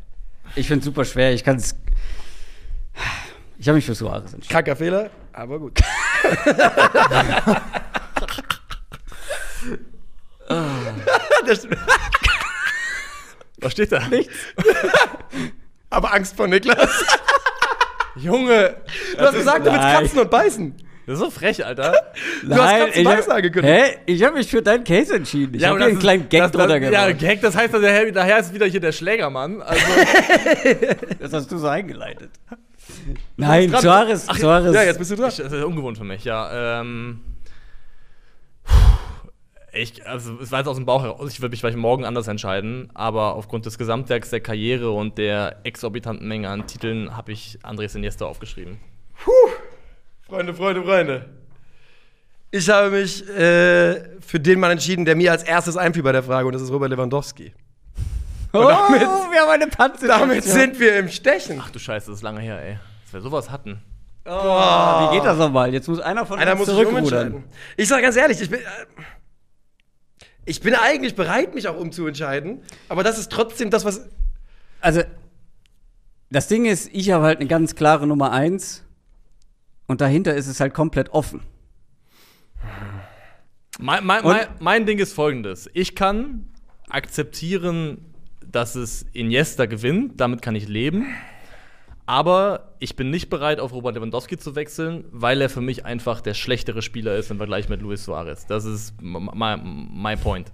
Ich 0.54 0.66
finde 0.68 0.80
es 0.80 0.84
super 0.84 1.06
schwer. 1.06 1.32
Ich 1.32 1.44
kann 1.44 1.56
es. 1.56 1.74
Ich 3.56 3.68
habe 3.68 3.76
mich 3.76 3.86
für 3.86 3.94
Suarez 3.94 4.34
entschieden. 4.34 4.52
Kacker 4.52 4.76
Fehler, 4.76 5.08
aber 5.32 5.58
gut. 5.60 5.80
das, 11.46 11.66
Was 13.60 13.72
steht 13.72 13.92
da? 13.92 14.06
Nichts. 14.08 14.32
aber 15.90 16.12
Angst 16.14 16.36
vor 16.36 16.46
Niklas. 16.48 16.78
Junge, 18.16 18.76
Du 19.16 19.20
hast 19.24 19.34
gesagt, 19.34 19.60
du 19.66 19.70
willst 19.70 19.80
Nein. 19.82 19.96
kratzen 19.98 20.18
und 20.18 20.30
beißen. 20.30 20.74
das 21.06 21.14
ist 21.14 21.20
so 21.20 21.30
frech, 21.30 21.64
Alter. 21.64 21.92
Du 22.42 22.54
hast 22.54 22.70
Katzen 22.86 23.02
ich 23.02 23.06
hab, 23.08 23.28
angekündigt. 23.30 23.74
Hä? 23.74 23.96
Ich 24.06 24.22
habe 24.24 24.36
mich 24.36 24.50
für 24.50 24.62
deinen 24.62 24.84
Case 24.84 25.14
entschieden. 25.14 25.54
Ich 25.54 25.62
habe 25.64 25.72
aber 25.76 25.78
hier 25.78 25.86
einen 25.86 25.94
das 25.96 26.02
kleinen 26.02 26.22
ist- 26.22 26.30
Gag 26.30 26.40
das, 26.42 26.50
drunter 26.52 26.80
das, 26.80 26.90
Ja, 26.92 27.06
gemacht. 27.06 27.18
Gag, 27.20 27.40
das 27.40 27.56
heißt, 27.56 27.74
daher, 27.74 28.12
daher 28.12 28.38
ist 28.40 28.52
wieder 28.54 28.66
hier 28.66 28.80
der 28.80 28.92
Schlägermann. 28.92 29.62
Also, 29.62 29.82
Das 31.20 31.32
hast 31.32 31.52
du 31.52 31.58
so 31.58 31.68
eingeleitet. 31.68 32.30
Nein. 33.36 33.70
Suarez, 33.78 34.26
Suarez. 34.26 34.74
Ja, 34.74 34.82
jetzt 34.82 34.98
bist 34.98 35.10
du 35.12 35.16
dran. 35.16 35.28
ich, 35.30 35.36
das 35.36 35.52
ist 35.52 35.64
ungewohnt 35.64 35.96
für 35.98 36.04
mich, 36.04 36.24
ja. 36.24 36.80
Ähm, 36.80 37.20
ich, 39.72 40.06
also, 40.06 40.38
es 40.40 40.50
war 40.50 40.60
jetzt 40.60 40.68
aus 40.68 40.76
dem 40.76 40.86
Bauch 40.86 41.02
heraus. 41.02 41.32
Ich 41.32 41.40
würde 41.40 41.52
mich 41.52 41.60
vielleicht 41.60 41.78
morgen 41.78 42.04
anders 42.04 42.28
entscheiden, 42.28 42.90
aber 42.94 43.34
aufgrund 43.34 43.66
des 43.66 43.78
Gesamtwerks 43.78 44.30
der 44.30 44.40
Karriere 44.40 44.90
und 44.90 45.18
der 45.18 45.60
exorbitanten 45.64 46.26
Menge 46.26 46.48
an 46.48 46.66
Titeln 46.66 47.16
habe 47.16 47.32
ich 47.32 47.58
Andres 47.62 47.94
Iniesta 47.94 48.24
aufgeschrieben. 48.26 48.78
Freunde, 50.22 50.54
Freunde, 50.54 50.82
Freunde. 50.82 51.28
Ich 52.52 52.68
habe 52.68 52.90
mich 52.90 53.28
äh, 53.28 54.18
für 54.20 54.40
den 54.40 54.58
Mann 54.58 54.72
entschieden, 54.72 55.04
der 55.04 55.14
mir 55.14 55.30
als 55.30 55.44
erstes 55.44 55.76
einfiel 55.76 56.02
bei 56.02 56.12
der 56.12 56.22
Frage, 56.22 56.46
und 56.46 56.52
das 56.52 56.62
ist 56.62 56.72
Robert 56.72 56.90
Lewandowski. 56.90 57.52
oh, 58.52 58.58
damit- 58.58 59.00
wir 59.02 59.40
haben 59.40 59.50
eine 59.50 59.66
Panzer. 59.68 60.08
Damit 60.08 60.42
sind 60.42 60.80
wir 60.80 60.98
im 60.98 61.08
Stechen. 61.08 61.60
Ach 61.62 61.70
du 61.70 61.78
Scheiße, 61.78 62.06
das 62.10 62.16
ist 62.16 62.22
lange 62.22 62.40
her, 62.40 62.60
ey. 62.60 62.78
Dass 63.04 63.12
wir 63.12 63.20
sowas 63.20 63.50
hatten. 63.50 63.80
Oh, 64.26 64.30
wie 64.30 65.16
geht 65.16 65.24
das 65.24 65.38
nochmal? 65.38 65.72
Jetzt 65.72 65.88
muss 65.88 66.00
einer 66.00 66.26
von 66.26 66.38
Einer 66.38 66.52
uns 66.52 66.60
muss 66.60 66.68
zurückrudern. 66.68 67.44
Ich 67.76 67.88
sage 67.88 68.02
ganz 68.02 68.16
ehrlich, 68.16 68.40
ich 68.40 68.50
bin, 68.50 68.60
äh, 68.60 68.64
ich 70.50 70.60
bin 70.60 70.74
eigentlich 70.74 71.14
bereit, 71.14 71.54
mich 71.54 71.68
auch 71.68 71.78
umzuentscheiden, 71.78 72.60
aber 72.88 73.04
das 73.04 73.18
ist 73.20 73.30
trotzdem 73.30 73.70
das, 73.70 73.84
was. 73.84 74.08
Also, 74.80 75.02
das 76.28 76.48
Ding 76.48 76.64
ist, 76.64 76.90
ich 76.92 77.12
habe 77.12 77.24
halt 77.24 77.38
eine 77.38 77.48
ganz 77.48 77.76
klare 77.76 78.04
Nummer 78.04 78.32
eins 78.32 78.84
und 79.86 80.00
dahinter 80.00 80.34
ist 80.34 80.48
es 80.48 80.58
halt 80.58 80.74
komplett 80.74 81.10
offen. 81.10 81.42
Mein, 83.78 84.04
mein, 84.04 84.24
mein, 84.24 84.46
mein 84.58 84.86
Ding 84.86 84.98
ist 84.98 85.12
folgendes. 85.12 85.70
Ich 85.72 85.94
kann 85.94 86.48
akzeptieren, 86.88 88.12
dass 88.44 88.74
es 88.74 89.06
Iniesta 89.12 89.66
gewinnt, 89.66 90.20
damit 90.20 90.42
kann 90.42 90.56
ich 90.56 90.66
leben. 90.66 91.06
Aber 92.10 92.72
ich 92.80 92.96
bin 92.96 93.08
nicht 93.10 93.30
bereit, 93.30 93.60
auf 93.60 93.72
Robert 93.72 93.94
Lewandowski 93.94 94.36
zu 94.36 94.56
wechseln, 94.56 95.04
weil 95.12 95.40
er 95.40 95.48
für 95.48 95.60
mich 95.60 95.84
einfach 95.84 96.20
der 96.20 96.34
schlechtere 96.34 96.82
Spieler 96.82 97.14
ist 97.14 97.30
im 97.30 97.36
Vergleich 97.36 97.68
mit 97.68 97.82
Luis 97.82 98.04
Suarez. 98.04 98.46
Das 98.46 98.64
ist 98.64 98.94
mein 99.00 100.18
point. 100.20 100.50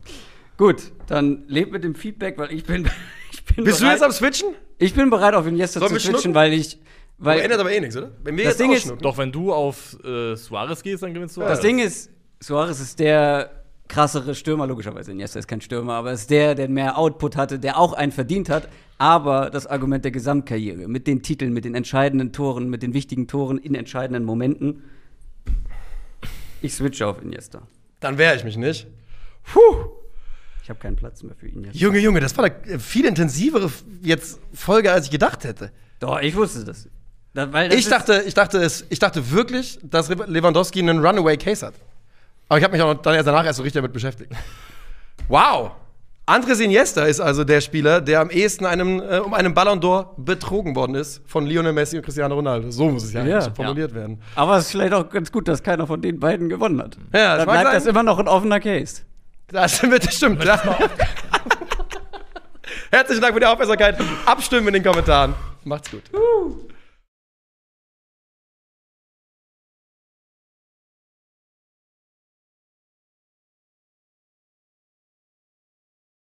Gut, 0.59 0.92
dann 1.07 1.45
lebt 1.49 1.73
mit 1.73 1.83
dem 1.83 1.95
Feedback, 1.95 2.37
weil 2.37 2.53
ich 2.53 2.64
bin. 2.64 2.87
Ich 3.33 3.55
bin 3.55 3.64
Bist 3.64 3.79
du 3.81 3.85
bereit, 3.85 3.97
jetzt 3.99 4.05
am 4.05 4.12
Switchen? 4.12 4.49
Ich 4.79 4.92
bin 4.92 5.09
bereit, 5.09 5.35
auf 5.35 5.47
Iniesta 5.47 5.79
Sollen 5.81 5.92
zu 5.92 6.01
switchen, 6.01 6.14
schnucken? 6.21 6.35
weil 6.35 6.53
ich. 6.53 6.79
Aber 7.19 7.31
Weil 7.31 7.40
ändert 7.40 7.61
aber 7.61 7.71
eh 7.73 7.81
nichts, 7.81 7.97
oder? 7.97 8.11
Wenn 8.25 8.37
wir 8.37 8.45
Das 8.45 8.59
jetzt 8.59 8.61
Ding 8.61 8.73
ist-. 8.73 9.03
Doch, 9.03 9.16
wenn 9.19 9.31
du 9.33 9.53
auf 9.53 9.97
äh, 10.05 10.35
Suarez 10.37 10.83
gehst, 10.83 11.03
dann 11.03 11.14
gewinnst 11.14 11.37
du 11.37 11.40
Das 11.42 11.61
Ding 11.61 11.79
ist, 11.79 12.11
Suarez 12.40 12.81
ist 12.81 12.99
der 12.99 13.66
krassere 13.88 14.35
Stürmer, 14.35 14.66
logischerweise. 14.66 15.12
Iniesta 15.12 15.38
ist 15.38 15.49
kein 15.49 15.61
Stürmer, 15.61 15.94
aber 15.94 16.12
ist 16.12 16.31
der, 16.31 16.55
der 16.55 16.68
mehr 16.68 16.99
Output 16.99 17.37
hatte, 17.37 17.59
der 17.59 17.79
auch 17.79 17.92
einen 17.92 18.12
verdient 18.12 18.49
hat. 18.49 18.68
Aber 18.99 19.51
das 19.51 19.66
Argument 19.66 20.05
der 20.05 20.12
Gesamtkarriere, 20.12 20.88
mit 20.88 21.07
den 21.07 21.22
Titeln, 21.22 21.53
mit 21.53 21.64
den 21.64 21.75
entscheidenden 21.75 22.33
Toren, 22.33 22.70
mit 22.70 22.83
den 22.83 22.94
wichtigen 22.94 23.29
Toren 23.29 23.59
in 23.59 23.75
entscheidenden 23.75 24.25
Momenten. 24.25 24.85
Ich 26.62 26.75
switche 26.75 27.07
auf 27.07 27.22
Iniesta. 27.22 27.62
Dann 28.01 28.18
wehre 28.18 28.37
ich 28.37 28.44
mich 28.44 28.57
nicht. 28.57 28.87
Puh. 29.44 29.90
Ich 30.62 30.70
habe 30.70 30.81
keinen 30.81 30.96
Platz 30.96 31.22
mehr 31.22 31.35
für 31.37 31.46
Iniesta. 31.46 31.79
Junge, 31.79 31.99
Junge, 31.99 32.20
das 32.20 32.37
war 32.37 32.44
eine 32.44 32.79
viel 32.81 33.05
intensivere 33.05 33.70
jetzt 34.03 34.40
Folge, 34.53 34.90
als 34.92 35.07
ich 35.07 35.11
gedacht 35.11 35.44
hätte. 35.44 35.70
Doch, 36.01 36.20
ich 36.20 36.35
wusste 36.35 36.64
das. 36.64 36.88
Das 37.35 37.49
Ich 37.75 37.88
dachte, 37.88 38.25
ich 38.27 38.33
dachte 38.33 38.59
es, 38.59 38.87
ich 38.88 38.99
dachte 38.99 39.31
wirklich, 39.31 39.79
dass 39.83 40.09
Lewandowski 40.09 40.81
einen 40.81 41.05
Runaway 41.05 41.37
Case 41.37 41.66
hat. 41.66 41.75
Aber 42.49 42.59
ich 42.59 42.65
habe 42.65 42.73
mich 42.77 42.83
auch 42.83 42.95
dann 42.95 43.15
erst 43.15 43.27
danach 43.27 43.45
erst 43.45 43.57
so 43.59 43.63
richtig 43.63 43.81
damit 43.81 43.93
beschäftigt. 43.93 44.33
Wow. 45.29 45.73
Andres 46.29 46.59
Iniesta 46.59 47.05
ist 47.05 47.21
also 47.21 47.45
der 47.45 47.61
Spieler, 47.61 48.01
der 48.01 48.21
am 48.21 48.31
ehesten 48.31 48.67
einem, 48.67 49.01
äh, 49.01 49.19
um 49.19 49.33
einen 49.33 49.55
Ballon 49.55 49.81
d'Or 49.81 50.09
betrogen 50.17 50.75
worden 50.75 50.97
ist 50.97 51.23
von 51.27 51.47
Lionel 51.47 51.73
Messi 51.73 51.97
und 51.97 52.03
Cristiano 52.03 52.35
Ronaldo. 52.35 52.71
So 52.73 52.89
muss 52.91 53.05
es 53.05 53.13
ja, 53.13 53.25
Ja. 53.25 53.39
eigentlich 53.39 53.55
formuliert 53.55 53.95
werden. 53.95 54.21
Aber 54.35 54.57
es 54.57 54.65
ist 54.67 54.71
vielleicht 54.73 54.93
auch 54.93 55.09
ganz 55.09 55.31
gut, 55.31 55.47
dass 55.47 55.63
keiner 55.63 55.87
von 55.87 56.03
den 56.03 56.19
beiden 56.19 56.49
gewonnen 56.49 56.83
hat. 56.83 56.97
Ja, 57.15 57.37
das 57.37 57.45
Dann 57.47 57.53
bleibt 57.55 57.65
sein. 57.67 57.75
das 57.75 57.87
immer 57.87 58.03
noch 58.03 58.19
ein 58.19 58.27
offener 58.27 58.59
Case. 58.59 59.03
Das 59.49 59.77
stimmt, 59.79 60.05
das 60.05 60.15
stimmt. 60.17 60.45
Ja. 60.45 60.61
Herzlichen 62.91 63.23
Dank 63.23 63.35
für 63.35 63.41
die 63.41 63.47
Aufmerksamkeit. 63.47 63.97
Abstimmen 64.27 64.67
in 64.69 64.75
den 64.75 64.83
Kommentaren. 64.83 65.35
Macht's 65.65 65.91
gut. 65.91 66.03